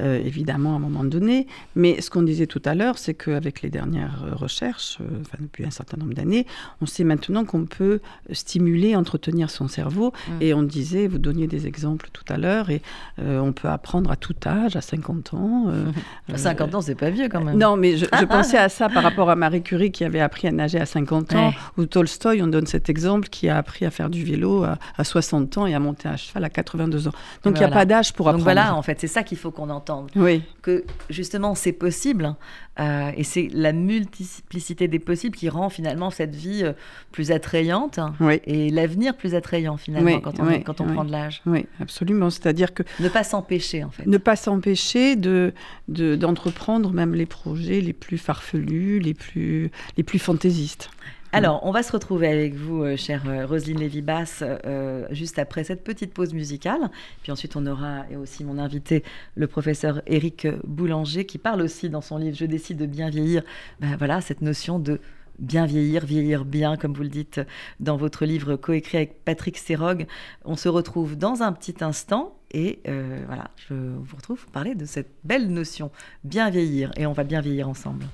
[0.00, 1.46] Euh, évidemment à un moment donné.
[1.74, 5.64] Mais ce qu'on disait tout à l'heure, c'est qu'avec les dernières recherches, euh, enfin, depuis
[5.64, 6.46] un certain nombre d'années,
[6.80, 8.00] on sait maintenant qu'on peut
[8.32, 10.12] stimuler, entretenir son cerveau.
[10.28, 10.32] Mm.
[10.42, 12.82] Et on disait, vous donniez des exemples tout à l'heure, et
[13.18, 15.72] euh, on peut apprendre à tout âge, à 50 ans.
[16.32, 17.56] à 50 ans, c'est pas vieux quand même.
[17.56, 20.52] Non, mais je, pensais à ça par rapport à Marie Curie qui avait appris à
[20.52, 24.10] nager à 50 ans, ou Tolstoï, on donne cet exemple, qui a appris à faire
[24.10, 27.12] du vélo à, 60 ans et à monter à cheval à 82 ans.
[27.42, 28.44] Donc il n'y a pas d'âge pour apprendre.
[28.44, 29.70] Donc voilà, en fait, c'est ça qu'il faut qu'on
[30.16, 30.42] oui.
[30.62, 32.34] Que justement, c'est possible.
[32.78, 36.74] Euh, et c'est la multiplicité des possibles qui rend finalement cette vie euh,
[37.10, 37.98] plus attrayante
[38.46, 41.42] et l'avenir plus attrayant finalement quand on, quand on prend de l'âge.
[41.44, 42.30] Oui, absolument.
[42.30, 42.84] C'est-à-dire que...
[43.00, 44.06] Ne pas s'empêcher en fait.
[44.06, 45.52] Ne pas s'empêcher de,
[45.88, 50.90] d'entreprendre même les projets les plus farfelus, les plus, les plus fantaisistes.
[51.30, 55.62] Alors, on va se retrouver avec vous, euh, chère euh, Roselyne Lévy-Basse, euh, juste après
[55.62, 56.90] cette petite pause musicale.
[57.22, 61.90] Puis ensuite, on aura et aussi mon invité, le professeur Éric Boulanger, qui parle aussi
[61.90, 63.42] dans son livre Je décide de bien vieillir.
[63.78, 65.00] Ben voilà, cette notion de
[65.38, 67.42] bien vieillir, vieillir bien, comme vous le dites
[67.78, 70.06] dans votre livre coécrit avec Patrick Serog.
[70.46, 72.34] On se retrouve dans un petit instant.
[72.52, 72.80] Et
[73.26, 75.90] voilà, je vous retrouve pour parler de cette belle notion,
[76.24, 78.06] bien vieillir, et on va bien vieillir ensemble.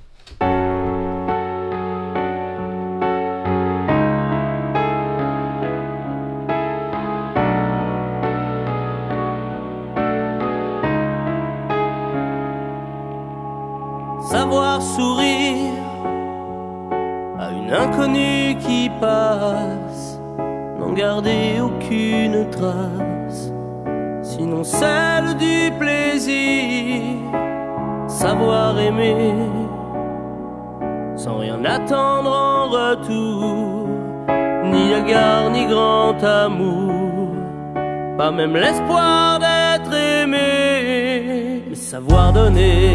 [17.72, 20.18] Inconnue qui passe,
[20.78, 23.52] n'en garder aucune trace,
[24.22, 27.02] sinon celle du plaisir,
[28.06, 29.34] savoir aimer
[31.16, 33.88] sans rien attendre en retour,
[34.64, 37.30] ni égard ni grand amour,
[38.18, 42.94] pas même l'espoir d'être aimé, savoir donner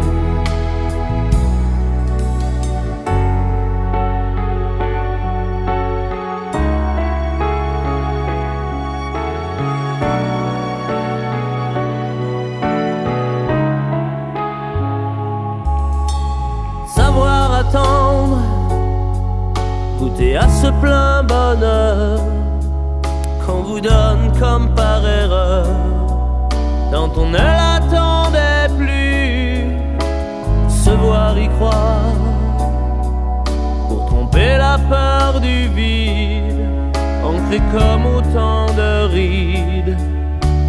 [37.71, 39.97] Comme autant de rides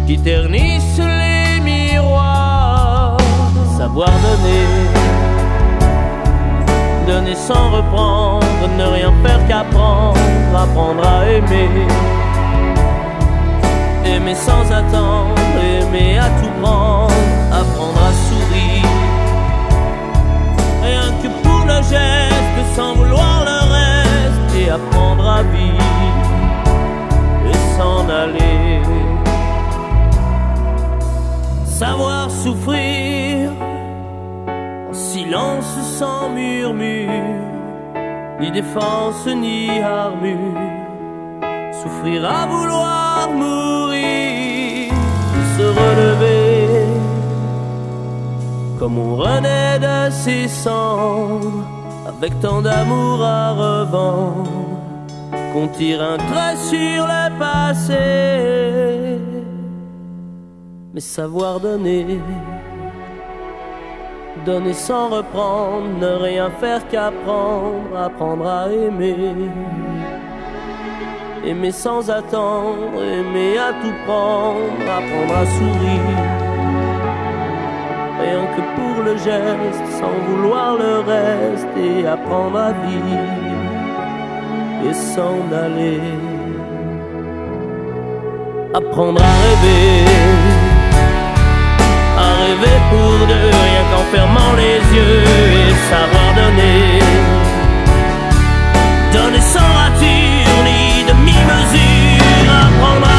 [0.07, 3.17] qui ternissent les miroirs.
[3.77, 4.67] Savoir donner,
[7.07, 8.45] donner sans reprendre,
[8.77, 10.19] ne rien faire qu'apprendre,
[10.55, 11.69] apprendre à aimer.
[14.05, 17.13] Aimer sans attendre, aimer à tout prendre,
[17.51, 18.89] apprendre à sourire.
[20.83, 23.02] Rien que pour le geste, sans
[27.75, 28.81] s'en aller.
[31.65, 33.51] Savoir souffrir
[34.89, 37.09] en silence sans murmure,
[38.39, 40.69] ni défense ni armure.
[41.81, 44.93] Souffrir à vouloir mourir,
[45.57, 46.63] se relever
[48.83, 51.63] comme on renaît de ses cendres,
[52.05, 54.72] avec tant d'amour à revendre,
[55.53, 59.19] qu'on tire un trait sur le passé.
[60.93, 62.19] Mais savoir donner,
[64.45, 69.15] donner sans reprendre, ne rien faire qu'apprendre, apprendre à aimer.
[71.45, 76.43] Aimer sans attendre, aimer à tout prendre, apprendre à sourire
[78.23, 83.42] rien que pour le geste, sans vouloir le reste, et apprendre à vivre
[84.89, 86.01] et s'en aller.
[88.73, 90.05] Apprendre à rêver,
[92.25, 95.23] à rêver pour deux, rien qu'en fermant les yeux,
[95.61, 96.81] et savoir donner,
[99.13, 103.12] donner sans rature ni demi-mesure, apprendre à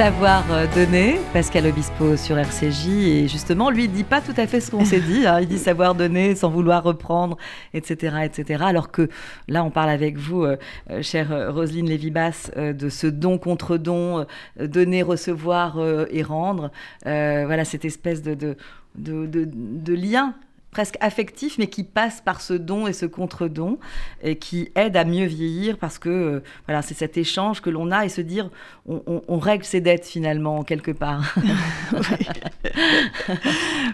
[0.00, 4.46] Savoir euh, donner, Pascal Obispo sur RCJ, et justement, lui, il dit pas tout à
[4.46, 5.26] fait ce qu'on s'est dit.
[5.26, 5.40] hein.
[5.42, 7.36] Il dit savoir donner sans vouloir reprendre,
[7.74, 8.64] etc., etc.
[8.66, 9.10] Alors que
[9.46, 10.56] là, on parle avec vous, euh,
[10.90, 14.24] euh, chère Roselyne Lévy-Basse, euh, de ce don contre don,
[14.58, 15.76] donner, recevoir
[16.10, 16.70] et rendre.
[17.04, 18.56] Voilà, cette espèce de, de,
[18.96, 20.32] de- de lien
[20.70, 23.78] presque affectif, mais qui passe par ce don et ce contre-don,
[24.22, 27.90] et qui aide à mieux vieillir, parce que euh, voilà, c'est cet échange que l'on
[27.90, 28.50] a et se dire,
[28.86, 31.34] on, on- on règle ses dettes finalement, quelque part.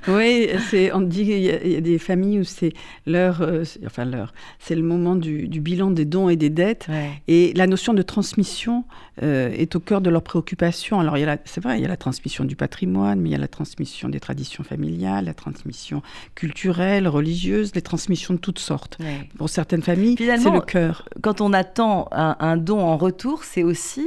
[0.09, 2.73] Oui, c'est, on dit qu'il y, a- il y a des familles où c'est
[3.07, 6.87] l'heure, euh, enfin l'heure, c'est le moment du, du bilan des dons et des dettes.
[6.89, 7.11] Ouais.
[7.29, 8.85] Et la notion de transmission
[9.23, 11.01] euh, est au cœur de leurs préoccupations.
[11.01, 13.49] Alors, c'est vrai, il y a la transmission du patrimoine, mais il y a la
[13.49, 16.03] transmission des traditions familiales, la transmission
[16.35, 18.99] culturelle, religieuse, les transmissions de toutes sortes.
[19.01, 19.29] Ouais.
[19.39, 21.09] Pour certaines familles, c'est le cœur.
[21.23, 24.07] Quand on attend un, un don en retour, c'est aussi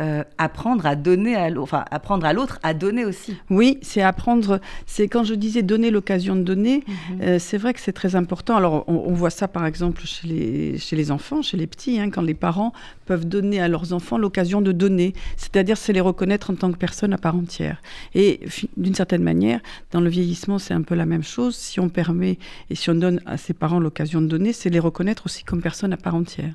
[0.00, 3.36] euh, apprendre à donner à l'autre, enfin apprendre à l'autre à donner aussi.
[3.50, 4.60] Oui, c'est apprendre.
[4.86, 7.20] C'est quand je disais donner l'occasion de donner, Mhm.
[7.22, 8.56] euh, c'est vrai que c'est très important.
[8.56, 11.98] Alors, on, on voit ça par exemple chez les, chez les enfants, chez les petits,
[11.98, 12.72] hein, quand les parents
[13.06, 15.14] peuvent donner à leurs enfants l'occasion de donner.
[15.36, 17.80] C'est-à-dire, c'est les reconnaître en tant que personne à part entière.
[18.14, 18.40] Et
[18.76, 19.60] d'une certaine manière,
[19.92, 21.54] dans le vieillissement, c'est un peu la même chose.
[21.56, 22.38] Si on permet
[22.70, 25.62] et si on donne à ses parents l'occasion de donner, c'est les reconnaître aussi comme
[25.62, 26.54] personne à part entière.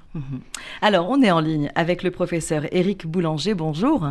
[0.82, 3.06] Alors, on est en ligne avec le professeur Éric
[3.56, 4.06] Bonjour.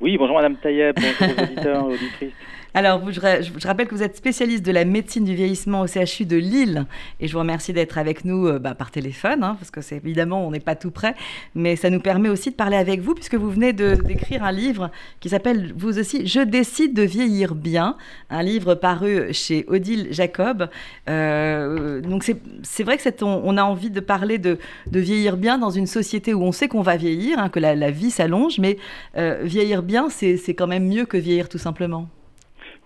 [0.00, 2.32] Oui, bonjour Madame Taïeb, bonjour aux auditeurs auditrices.
[2.74, 5.86] Alors, je, ra- je rappelle que vous êtes spécialiste de la médecine du vieillissement au
[5.86, 6.86] CHU de Lille.
[7.18, 9.96] Et je vous remercie d'être avec nous euh, bah, par téléphone, hein, parce que c'est
[9.96, 11.14] évidemment, on n'est pas tout près.
[11.54, 14.90] Mais ça nous permet aussi de parler avec vous, puisque vous venez d'écrire un livre
[15.18, 17.96] qui s'appelle, vous aussi, Je décide de vieillir bien.
[18.30, 20.68] Un livre paru chez Odile Jacob.
[21.08, 22.24] Euh, donc,
[22.62, 24.58] c'est vrai que on, a envie de parler de,
[24.92, 28.10] vieillir bien dans une société où on sait qu'on va vieillir, hein, que la, vie
[28.10, 28.58] s'allonge.
[28.58, 28.78] Mais
[29.16, 32.08] euh, vieillir bien, c'est quand même mieux que vieillir tout simplement.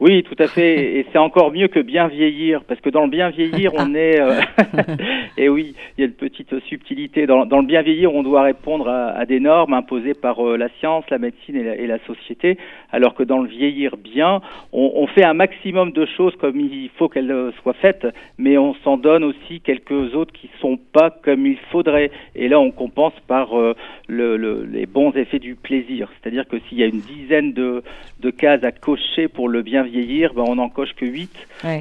[0.00, 3.10] Oui, tout à fait, et c'est encore mieux que bien vieillir, parce que dans le
[3.10, 4.20] bien vieillir, on est...
[4.20, 4.40] euh,
[5.38, 7.26] et oui, il y a une petite subtilité.
[7.26, 10.56] Dans, dans le bien vieillir, on doit répondre à, à des normes imposées par euh,
[10.56, 12.58] la science, la médecine et la, et la société,
[12.90, 14.40] alors que dans le vieillir bien,
[14.72, 18.58] on, on fait un maximum de choses comme il faut qu'elles euh, soient faites, mais
[18.58, 22.10] on s'en donne aussi quelques autres qui sont pas comme il faudrait.
[22.34, 23.74] Et là, on compense par euh,
[24.08, 26.10] le, le- les bons effets du plaisir.
[26.20, 27.82] C'est-à-dire que s'il y a une dizaine de,
[28.20, 31.30] de cases à cocher pour le bien bien vieillir, ben, on n'en coche que 8.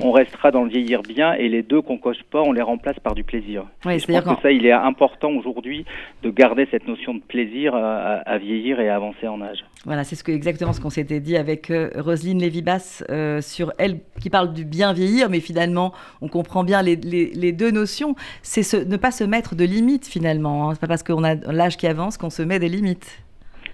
[0.01, 2.99] On restera dans le vieillir bien et les deux qu'on coche pas, on les remplace
[2.99, 3.65] par du plaisir.
[3.85, 5.85] Oui, je pense que ça, il est important aujourd'hui
[6.21, 9.63] de garder cette notion de plaisir à, vieillir et à avancer en âge.
[9.85, 13.73] Voilà, c'est ce que, exactement ce qu'on s'était dit avec euh, Roselyne Lévibas euh, sur
[13.77, 18.15] elle qui parle du bien vieillir, mais finalement, on comprend bien les, les, deux notions.
[18.41, 20.69] C'est ne pas se mettre de limites finalement.
[20.69, 20.73] Hein.
[20.73, 23.23] C'est pas parce qu'on a l'âge qui avance qu'on se met des limites.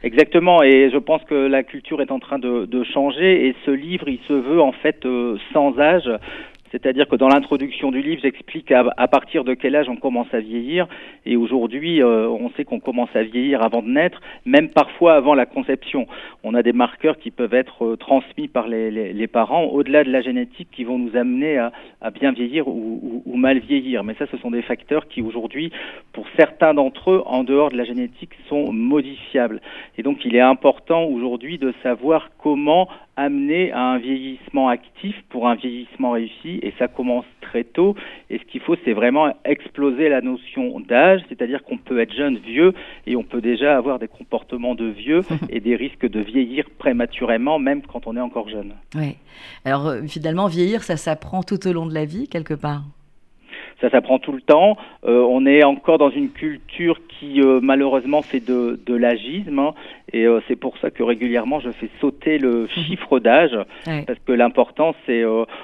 [0.02, 3.72] Exactement, et je pense que la culture est en train de, de changer et ce
[3.72, 6.10] livre, il se veut en fait euh, sans âge.
[6.72, 10.40] C'est-à-dire que dans l'introduction du livre, j'explique à, partir de quel âge on commence à
[10.40, 10.88] vieillir.
[11.26, 15.34] Et aujourd'hui, euh, on sait qu'on commence à vieillir avant de naître, même parfois avant
[15.34, 16.08] la conception.
[16.44, 20.22] On a des marqueurs qui peuvent être euh, transmis par les, parents, au-delà de la
[20.22, 24.04] génétique, qui vont nous amener à, à bien vieillir ou, ou, mal vieillir.
[24.04, 25.72] Mais ça, ce sont des facteurs qui aujourd'hui,
[26.14, 29.62] pour certains d'entre eux, en dehors de la génétique, sont modifiables.
[29.98, 32.88] Et donc, il est important aujourd'hui de savoir comment
[33.20, 37.96] amener à un vieillissement actif pour un vieillissement réussi et ça commence très tôt
[38.30, 42.38] et ce qu'il faut c'est vraiment exploser la notion d'âge, c'est-à-dire qu'on peut être jeune,
[42.38, 42.74] vieux
[43.06, 47.60] et on peut déjà avoir des comportements de vieux et des risques de vieillir prématurément
[47.60, 48.74] même quand on est encore jeune.
[48.96, 49.18] Oui.
[49.66, 52.84] Alors euh, finalement vieillir ça s'apprend tout au long de la vie quelque part?
[53.82, 54.78] Ça s'apprend tout le temps.
[55.06, 59.74] Euh, on est encore dans une culture qui euh, malheureusement fait de, de l'agisme hein,
[60.14, 62.68] et euh, c'est pour ça que régulièrement je fais sauter le mhm.
[62.70, 65.24] chiffre d'âge parce que l'important c'est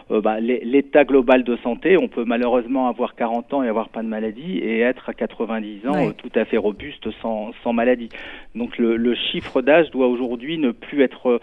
[0.10, 1.98] bah, l'état global de santé.
[1.98, 5.88] On peut malheureusement avoir 40 ans et avoir pas de maladie et être à 90
[5.88, 8.10] ans tout à fait robuste sans, sans maladie.
[8.56, 11.40] Donc le, le chiffre d'âge doit aujourd'hui ne plus être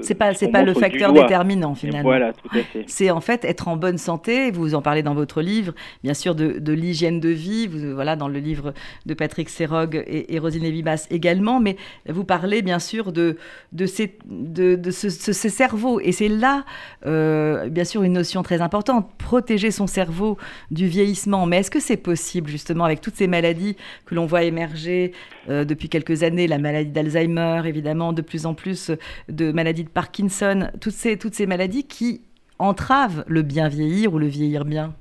[0.00, 2.02] c'est pas c'est pas le facteur déterminant finalement.
[2.08, 2.84] Voilà, tout à fait.
[2.86, 6.34] C'est en fait être en bonne santé vous en parlez dans votre livre, bien sûr
[6.34, 8.72] de, l'hygiène de vie, vous, voilà, dans le livre
[9.06, 11.76] de Patrick Serog et, et Rosine Vibas également, mais
[12.08, 13.36] vous parlez bien sûr de,
[13.72, 16.00] de, ces, de, de ce, cerveau.
[16.00, 16.64] Et c'est là,
[17.06, 20.38] euh, bien sûr, une notion très importante, protéger son cerveau
[20.70, 21.46] du vieillissement.
[21.46, 25.12] Mais est-ce que c'est possible, justement, avec toutes ces maladies que l'on voit émerger
[25.48, 28.90] euh, depuis quelques années, la maladie d'Alzheimer, évidemment, de plus en plus
[29.28, 32.22] de maladies de Parkinson, toutes ces, toutes ces maladies qui
[32.58, 34.94] entrave le bien vieillir ou le vieillir bien?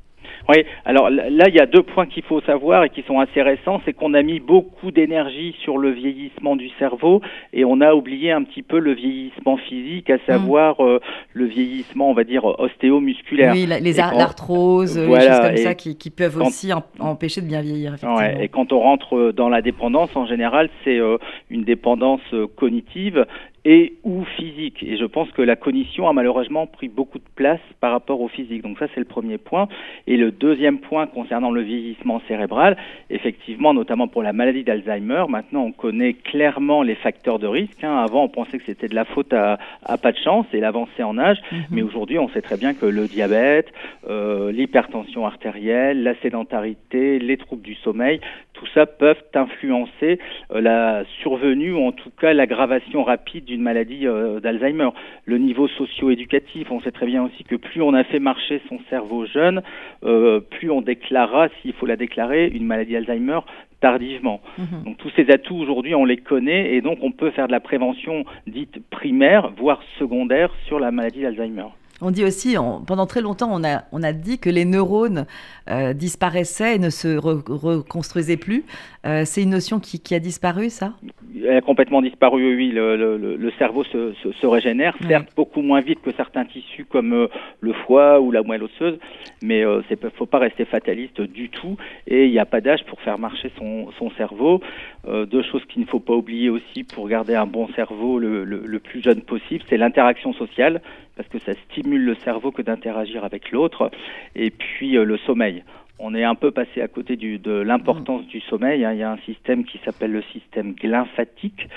[0.50, 3.42] Oui, alors là, il y a deux points qu'il faut savoir et qui sont assez
[3.42, 3.82] récents.
[3.86, 7.22] C'est qu'on a mis beaucoup d'énergie sur le vieillissement du cerveau
[7.54, 10.86] et on a oublié un petit peu le vieillissement physique, à savoir mm.
[10.86, 11.00] euh,
[11.34, 13.54] le vieillissement, on va dire, ostéomusculaire.
[13.54, 17.96] Oui, les l'arthrose, les choses comme ça qui, peuvent aussi empêcher de bien vieillir.
[18.40, 21.18] et quand on rentre dans la dépendance, en général, c'est euh,
[21.50, 23.26] une dépendance euh, cognitive
[23.64, 24.82] et ou physique.
[24.82, 28.28] Et je pense que la cognition a malheureusement pris beaucoup de place par rapport au
[28.28, 28.64] physique.
[28.64, 29.68] Donc ça, c'est le premier point.
[30.08, 32.76] Et le deuxième point concernant le vieillissement cérébral,
[33.10, 37.84] effectivement, notamment pour la maladie d'Alzheimer, maintenant on connaît clairement les facteurs de risque.
[37.84, 37.98] Hein.
[37.98, 41.04] Avant, on pensait que c'était de la faute à, à, pas de chance et l'avancée
[41.04, 41.38] en âge.
[41.52, 41.66] Mhm.
[41.70, 43.72] Mais aujourd'hui, on sait très bien que le diabète,
[44.10, 48.20] euh, l'hypertension artérielle, la sédentarité, les troubles du sommeil,
[48.54, 50.20] tout ça peuvent influencer
[50.52, 54.90] euh, la survenue ou en tout cas l'aggravation rapide d'une maladie euh, d'Alzheimer.
[55.26, 58.80] Le niveau socio-éducatif, on sait très bien aussi que plus on a fait marcher son
[58.90, 59.62] cerveau jeune,
[60.04, 63.40] euh, plus on déclarera, s'il faut la déclarer, une maladie d'Alzheimer
[63.82, 64.42] tardivement.
[64.58, 64.84] Mhm.
[64.86, 67.60] Donc tous ces atouts aujourd'hui, on les connaît et donc on peut faire de la
[67.60, 71.68] prévention dite primaire, voire secondaire sur la maladie d'Alzheimer.
[72.04, 72.56] On dit aussi,
[72.88, 75.28] pendant très longtemps, on a, on a dit que les neurones
[75.70, 78.66] euh, disparaissaient et ne se reconstruisaient plus.
[79.06, 80.94] Euh, c'est une notion qui, a disparu, ça?
[81.36, 82.72] Elle a complètement disparu, oui.
[82.74, 87.28] Le, cerveau se, régénère, certes beaucoup moins vite que certains tissus comme euh,
[87.60, 88.98] le foie ou la moelle osseuse,
[89.44, 91.78] mais il ne faut pas rester fataliste du tout.
[92.08, 94.62] Et il n'y a pas d'âge pour faire marcher son, cerveau.
[95.08, 99.02] deux choses qu'il ne faut pas oublier aussi pour garder un bon cerveau le plus
[99.02, 100.82] jeune possible, c'est l'interaction sociale
[101.16, 103.92] parce que ça stimule le cerveau que d'interagir avec l'autre.
[104.36, 105.64] Et puis euh, le sommeil.
[106.00, 108.84] On est un peu passé à côté de l'importance du sommeil.
[108.84, 108.94] Hein.
[108.94, 111.68] Il y a un système qui s'appelle le système glymphatique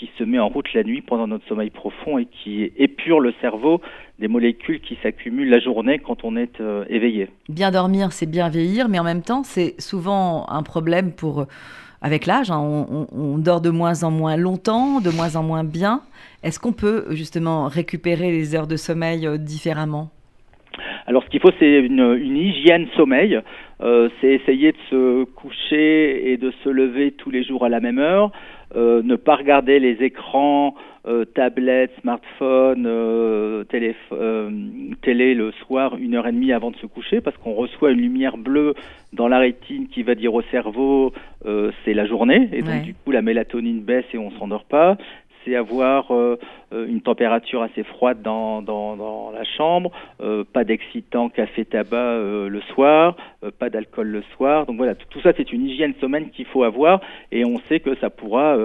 [0.00, 3.34] qui se met en route la nuit pendant notre sommeil profond et qui épure le
[3.40, 3.82] cerveau
[4.18, 7.28] des molécules qui s'accumulent la journée quand on est euh, éveillé.
[7.50, 11.46] Bien dormir, c'est bien vieillir, mais en même temps, c'est souvent un problème pour
[12.02, 12.50] avec l'âge.
[12.50, 12.60] Hein.
[12.60, 16.02] on, dort de moins en moins longtemps, de moins en moins bien.
[16.42, 20.10] Est-ce qu'on peut justement récupérer les heures de sommeil euh, différemment?
[21.06, 23.40] Alors, ce qu'il faut, c'est une, hygiène sommeil.
[23.82, 27.80] Euh, c'est essayer de se coucher et de se lever tous les jours à la
[27.80, 28.30] même heure.
[28.76, 30.74] Euh, ne pas regarder les écrans,
[31.34, 32.86] tablettes, smartphones,
[33.68, 33.96] télé,
[35.02, 38.00] télé le soir une heure et demie avant de se coucher, parce qu'on reçoit une
[38.00, 38.74] lumière bleue
[39.14, 41.12] dans la rétine qui va dire au cerveau
[41.84, 44.98] c'est la journée, et donc du coup la mélatonine baisse et on s'endort pas
[45.44, 46.38] c'est avoir euh,
[46.72, 52.18] euh, une température assez froide dans, dans, dans la chambre, euh, pas d'excitant café tabac
[52.20, 53.16] le soir,
[53.58, 54.66] pas d'alcool le soir.
[54.66, 57.00] Donc voilà, tout ça c'est une hygiène sommeil qu'il faut avoir
[57.32, 58.56] et on sait que ça pourra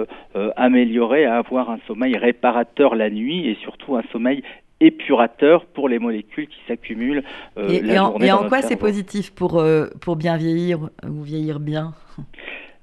[0.56, 4.42] améliorer à avoir un sommeil réparateur la nuit et surtout un sommeil
[4.80, 7.22] épurateur pour les molécules qui s'accumulent
[7.56, 8.26] et, la journée.
[8.26, 9.62] Et en quoi c'est positif pour,
[10.00, 11.94] pour bien vieillir ou vieillir bien?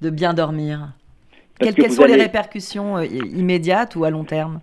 [0.01, 0.93] De bien dormir?
[1.59, 4.61] Quelles, sont les répercussions euh, immédiates ou à long terme?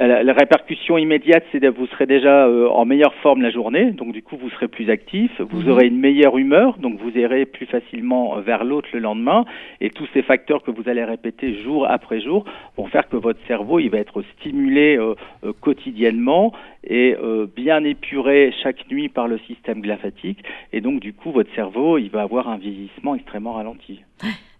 [0.00, 3.90] Euh, la, répercussion immédiate, c'est que vous serez déjà euh, en meilleure forme la journée,
[3.90, 5.70] donc du coup vous serez plus actif, vous mhm.
[5.70, 9.44] aurez une meilleure humeur, donc vous irez plus facilement vers l'autre le lendemain,
[9.80, 12.44] et tous ces facteurs que vous allez répéter jour après jour
[12.76, 15.14] vont faire que votre cerveau il va être stimulé euh,
[15.60, 16.52] quotidiennement
[16.84, 17.16] et
[17.56, 20.38] bien épuré chaque nuit par le système glymphatique,
[20.72, 24.00] et donc du coup votre cerveau il va avoir un vieillissement extrêmement ralenti.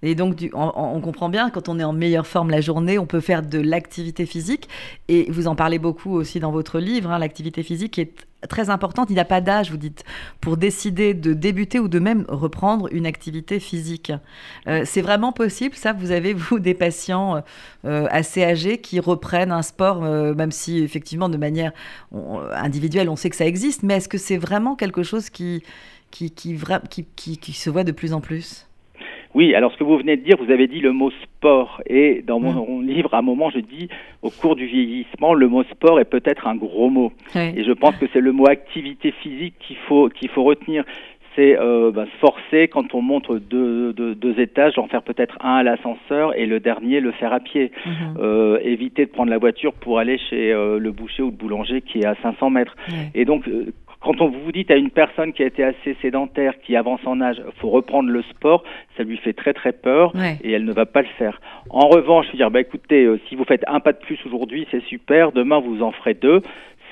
[0.03, 3.21] Et donc, on, comprend bien, quand on est en meilleure forme la journée, on peut
[3.21, 4.69] faire de l'activité physique.
[5.09, 9.11] Et vous en parlez beaucoup aussi dans votre livre, hein, l'activité physique est très importante.
[9.11, 10.05] Il n'y a pas d'âge, vous dites,
[10.41, 14.13] pour décider de débuter ou de même reprendre une activité physique.
[14.69, 15.93] Euh, c'est vraiment possible, ça?
[15.93, 17.43] Vous avez, vous, des patients
[17.85, 21.73] euh, assez âgés qui reprennent un sport, euh, même si, effectivement, de manière
[22.55, 25.63] individuelle, on sait que ça existe, mais est-ce que c'est vraiment quelque chose qui,
[26.11, 26.57] qui, qui,
[27.17, 28.68] qui se voit de plus en plus?
[29.35, 31.83] Oui, alors ce que vous venez de dire, vous avez dit le mot sport.
[31.87, 32.87] Et dans mon, mm.
[32.87, 33.89] livre, à un moment, je dis,
[34.23, 37.13] au cours du vieillissement, le mot sport est peut-être un gros mot.
[37.35, 40.85] Et je pense que c'est le mot activité physique qu'il faut, qu'il faut retenir.
[41.37, 45.63] C'est euh, bah, forcer quand on monte deux, deux, étages, en faire peut-être un à
[45.63, 47.71] l'ascenseur et le dernier le faire à pied.
[47.87, 48.21] Mm-hmm.
[48.21, 51.81] Euh, éviter de prendre la voiture pour aller chez euh, le boucher ou le boulanger
[51.81, 52.75] qui est à 500 mètres.
[53.15, 53.49] Et donc,
[54.01, 57.21] quand on vous dit à une personne qui a été assez sédentaire, qui avance en
[57.21, 58.63] âge, faut reprendre le sport,
[58.97, 61.41] ça lui fait très très peur et elle ne va pas le faire.
[61.71, 64.19] En revanche, je veux dire, bah écoutez, euh, si vous faites un pas de plus
[64.25, 65.33] aujourd'hui, c'est super.
[65.33, 66.43] Demain, vous en ferez deux.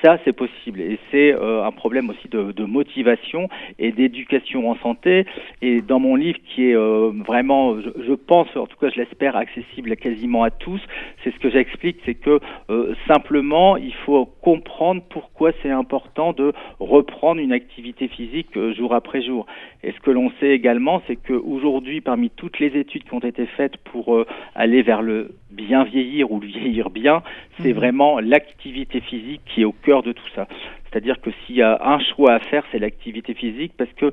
[0.03, 0.81] Ça, c'est possible.
[0.81, 5.25] Et c'est euh, un problème aussi de, de motivation et d'éducation en santé.
[5.61, 8.99] Et dans mon livre, qui est euh, vraiment, je, je, pense, en tout cas, je
[8.99, 10.81] l'espère, accessible quasiment à tous,
[11.23, 12.39] c'est ce que j'explique, c'est que
[12.69, 19.21] euh, simplement, il faut comprendre pourquoi c'est important de reprendre une activité physique jour après
[19.23, 19.47] jour.
[19.83, 23.45] Et ce que l'on sait également, c'est qu'aujourd'hui, parmi toutes les études qui ont été
[23.45, 24.25] faites pour
[24.55, 27.23] aller vers le bien vieillir ou le vieillir bien,
[27.59, 27.77] c'est mmh.
[27.77, 30.47] vraiment l'activité physique qui est au cœur de tout ça.
[30.85, 34.11] C'est-à-dire que s'il y a un choix à faire, c'est l'activité physique, parce que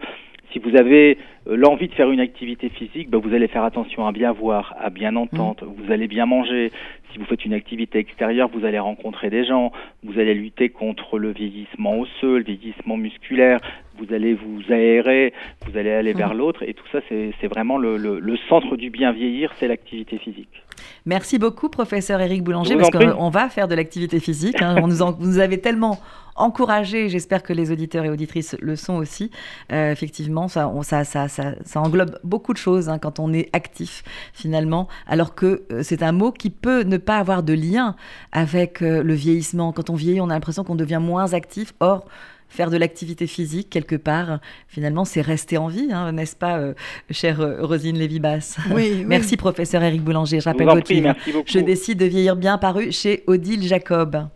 [0.53, 1.19] si vous avez
[1.49, 4.75] euh, l'envie de faire une activité physique, ben vous allez faire attention à bien voir,
[4.79, 5.75] à bien entendre, mmh.
[5.77, 6.71] vous allez bien manger.
[7.11, 9.73] Si vous faites une activité extérieure, vous allez rencontrer des gens,
[10.05, 13.59] vous allez lutter contre le vieillissement osseux, le vieillissement musculaire,
[13.99, 15.33] vous allez vous aérer,
[15.67, 16.19] vous allez aller mmh.
[16.19, 20.19] vers l'autre, et tout ça, c'est vraiment le, le, centre du bien vieillir, c'est l'activité
[20.19, 20.63] physique.
[21.07, 24.61] Merci beaucoup, professeur Éric Boulanger, parce qu'on va faire de l'activité physique.
[24.61, 24.77] Hein.
[24.83, 26.01] On nous, vous nous avez tellement
[26.37, 29.31] encouragé, j'espère que les auditeurs et auditrices le sont aussi.
[29.73, 34.03] Euh, effectivement, ça, ça, ça, ça, englobe beaucoup de choses hein, quand on est actif,
[34.33, 37.95] finalement, alors que euh, c'est un mot qui peut ne pas avoir de lien
[38.33, 39.73] avec euh, le vieillissement.
[39.73, 41.73] Quand on vieillit, on a l'impression qu'on devient moins actif.
[41.81, 42.07] Or,
[42.49, 46.75] faire de l'activité physique quelque part, finalement, c'est rester en vie, hein, n'est-ce pas, euh,
[47.11, 50.41] chère euh, Rosine Lévy-Basse oui, Merci, professeur Éric Boulanger.
[50.41, 51.15] Je rappelle votre livre.
[51.47, 54.29] Je décide de vieillir bien paru chez Odile Jacob.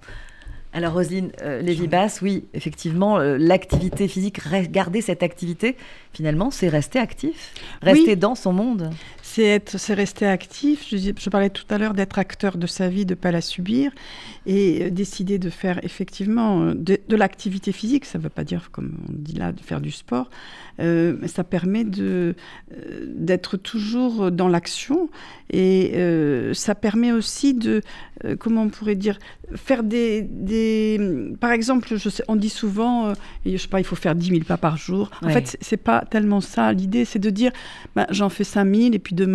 [0.72, 4.40] Alors Rosine euh, Lévy-Basse, oui, effectivement, l'activité physique,
[4.70, 5.76] garder cette activité,
[6.12, 8.90] finalement, c'est rester actif, rester dans son monde
[9.76, 10.86] c'est rester actif.
[10.90, 13.92] Je, parlais tout à l'heure d'être acteur de sa vie, de ne pas la subir,
[14.46, 18.04] et euh, décider de faire effectivement euh, de, l'activité physique.
[18.04, 20.30] Ça ne veut pas dire, comme on dit là, de faire du sport,
[20.80, 25.10] euh, ça permet d'être toujours dans l'action,
[25.50, 25.94] et
[26.52, 27.82] ça permet aussi de,
[28.38, 29.18] comment on pourrait dire,
[29.54, 31.00] faire des, des
[31.40, 33.14] par exemple, je sais, on dit souvent,
[33.46, 35.10] je sais pas, il faut faire 10 000 pas par jour.
[35.22, 36.72] En fait, fait, c'est pas tellement ça.
[36.72, 37.52] L'idée, c'est de dire,
[37.96, 39.27] bah, j'en fais 5 000 et puis demain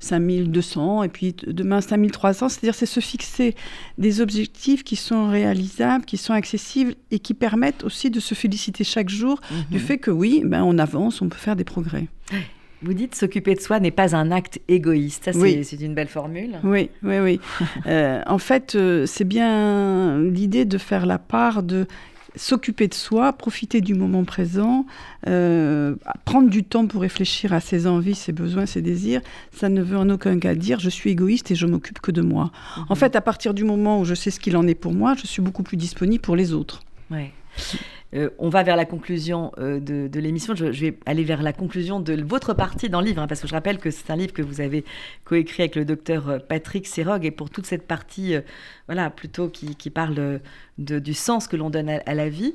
[0.00, 2.48] 5200 euh, et puis demain 5300.
[2.48, 3.54] C'est-à-dire c'est se fixer
[3.98, 8.84] des objectifs qui sont réalisables, qui sont accessibles et qui permettent aussi de se féliciter
[8.84, 9.82] chaque jour du mhm.
[9.82, 12.06] fait que oui, ben, on avance, on peut faire des progrès.
[12.82, 15.30] Vous dites s'occuper de soi n'est pas un acte égoïste.
[15.32, 16.56] c'est une belle formule.
[16.62, 17.40] Oui, oui, oui.
[17.86, 21.86] Euh, en fait, euh, c'est bien l'idée de faire la part de
[22.36, 24.86] s'occuper de soi, profiter du moment présent,
[25.26, 29.22] euh, prendre du temps pour réfléchir à ses envies, ses besoins, ses désirs,
[29.52, 32.22] ça ne veut en aucun cas dire je suis égoïste et je m'occupe que de
[32.22, 32.52] moi.
[32.88, 32.96] En mhm.
[32.96, 35.26] fait, à partir du moment où je sais ce qu'il en est pour moi, je
[35.26, 36.82] suis beaucoup plus disponible pour les autres.
[37.10, 37.32] Ouais.
[38.14, 40.54] Euh, on va vers la conclusion euh, de, l'émission.
[40.54, 43.48] Je, vais aller vers la conclusion de votre partie dans le livre, hein, parce que
[43.48, 44.84] je rappelle que c'est un livre que vous avez
[45.24, 48.34] coécrit avec le docteur Patrick Serog, et pour toute cette partie,
[48.86, 50.40] voilà, plutôt qui, parle
[50.78, 52.54] du sens que l'on donne à, la vie,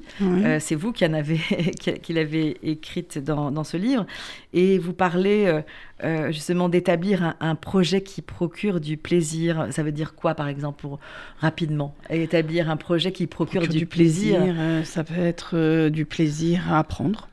[0.60, 1.38] c'est vous qui, en avez,
[2.02, 4.06] qui, l'avez écrite dans, dans, ce livre,
[4.54, 5.62] et vous parlez
[6.04, 9.68] euh, justement d'établir un, projet qui procure du plaisir.
[9.70, 11.00] Ça veut dire quoi, par exemple, pour
[11.40, 11.94] rapidement?
[12.10, 14.42] Établir un projet qui procure, du, plaisir.
[14.42, 17.28] Euh, ça peut être euh, du plaisir à apprendre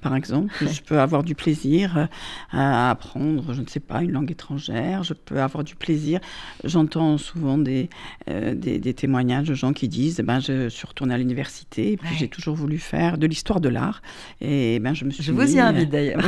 [0.00, 0.52] par exemple.
[0.60, 2.06] Je peux avoir du plaisir euh,
[2.50, 5.02] à apprendre, je ne sais pas, une langue étrangère.
[5.02, 6.20] Je peux avoir du plaisir.
[6.64, 7.88] J'entends souvent des,
[8.28, 11.96] euh, des, témoignages de gens qui disent eh ben, Je suis retournée à l'université et
[11.96, 14.02] puis j'ai toujours voulu faire de l'histoire de l'art.
[14.40, 16.22] Et ben, je me suis Je vous y invite d'ailleurs.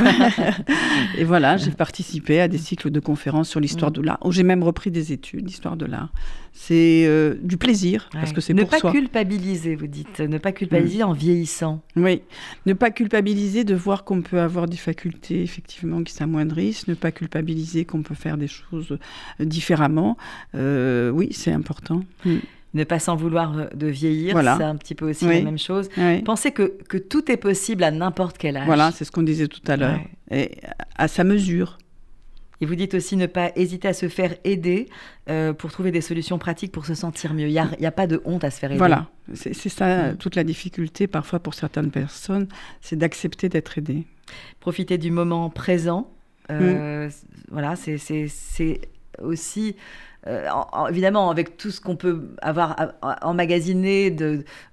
[1.17, 3.95] et voilà, j'ai participé à des cycles de conférences sur l'histoire mm.
[3.95, 6.11] de l'art, où j'ai même repris des études d'histoire de l'art.
[6.57, 8.77] C'est euh, du plaisir, parce que c'est pour soi.
[8.77, 10.21] Ne pas culpabiliser, vous dites.
[10.21, 11.07] Ne pas culpabiliser mm.
[11.07, 11.81] en vieillissant.
[11.97, 12.21] Oui,
[12.65, 17.11] ne pas culpabiliser de voir qu'on peut avoir des facultés effectivement qui s'amoindrissent, ne pas
[17.11, 18.97] culpabiliser qu'on peut faire des choses
[19.41, 20.15] euh, différemment.
[20.55, 22.03] Euh, oui, c'est important.
[22.23, 22.37] Mm.
[22.73, 25.89] Ne pas s'en vouloir de vieillir, c'est un petit peu aussi la même chose.
[26.23, 28.65] Pensez que, que, tout est possible à n'importe quel âge.
[28.65, 29.99] Voilà, c'est ce qu'on disait tout à l'heure.
[30.31, 30.51] Et
[30.95, 31.77] à sa mesure.
[32.61, 34.89] Et vous dites aussi ne pas hésiter à se faire aider
[35.29, 37.47] euh, pour trouver des solutions pratiques pour se sentir mieux.
[37.47, 38.77] Il n'y a, a, pas de honte à se faire aider.
[38.77, 40.17] Voilà, c'est ça mm.
[40.17, 42.47] toute la difficulté parfois pour certaines personnes,
[42.81, 44.05] c'est d'accepter d'être aidé.
[44.59, 46.11] Profiter du moment présent.
[46.51, 47.11] Euh, mm.
[47.51, 47.97] Voilà, c'est
[49.21, 49.75] aussi
[50.27, 50.47] euh,
[50.89, 54.15] évidemment, avec tout ce qu'on peut avoir emmagasiné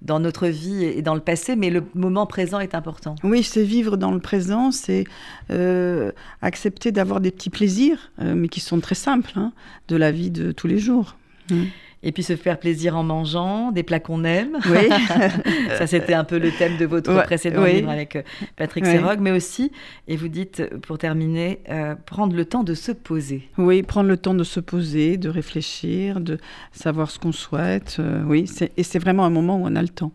[0.00, 3.16] dans notre vie et dans le passé, mais le moment présent est important.
[3.22, 5.04] Oui, c'est vivre dans le présent, c'est
[5.50, 9.52] euh, accepter d'avoir des petits plaisirs, euh, mais qui sont très simples, hein,
[9.88, 11.16] de la vie de tous les jours.
[11.50, 11.64] Mmh.
[12.02, 14.58] Et puis se faire plaisir en mangeant des plats qu'on aime.
[14.66, 14.88] Oui.
[15.78, 18.22] ça, c'était un peu le thème de votre précédent livre avec euh,
[18.56, 18.98] Patrick oui.
[19.20, 19.70] mais aussi,
[20.08, 23.48] et vous dites, pour terminer, euh, prendre le temps de se poser.
[23.58, 26.38] Oui, prendre le temps de se poser, de réfléchir, de
[26.72, 27.96] savoir ce qu'on souhaite.
[27.98, 30.12] Euh, oui, et c'est vraiment un moment où on a le temps.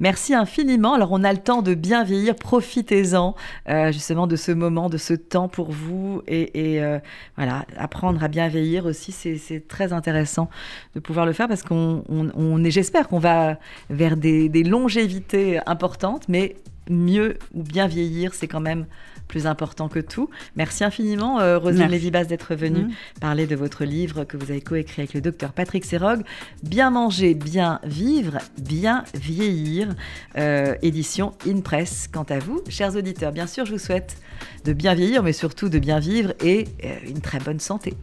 [0.00, 0.94] Merci infiniment.
[0.94, 2.34] Alors, on a le temps de bien vieillir.
[2.36, 3.34] Profitez-en
[3.68, 6.22] euh, justement de ce moment, de ce temps pour vous.
[6.26, 6.98] Et, euh,
[7.36, 10.48] voilà, apprendre à bien vieillir aussi, c'est très intéressant
[10.94, 12.02] de pouvoir le faire parce qu'on
[12.64, 13.58] est, j'espère qu'on va
[13.90, 16.56] vers des, des longévités importantes, mais
[16.88, 18.86] mieux ou bien vieillir, c'est quand même
[19.32, 20.28] plus important que tout.
[20.56, 22.92] Merci infiniment, euh, Rosine Lévibas, d'être venue mmh.
[23.18, 26.22] parler de votre livre que vous avez coécrit avec le docteur Patrick Serog.
[26.62, 29.94] Bien manger, bien vivre, bien vieillir.
[30.36, 32.08] Euh, édition In Press.
[32.12, 34.18] Quant à vous, chers auditeurs, bien sûr, je vous souhaite
[34.66, 37.94] de bien vieillir, mais surtout de bien vivre et euh, une très bonne santé.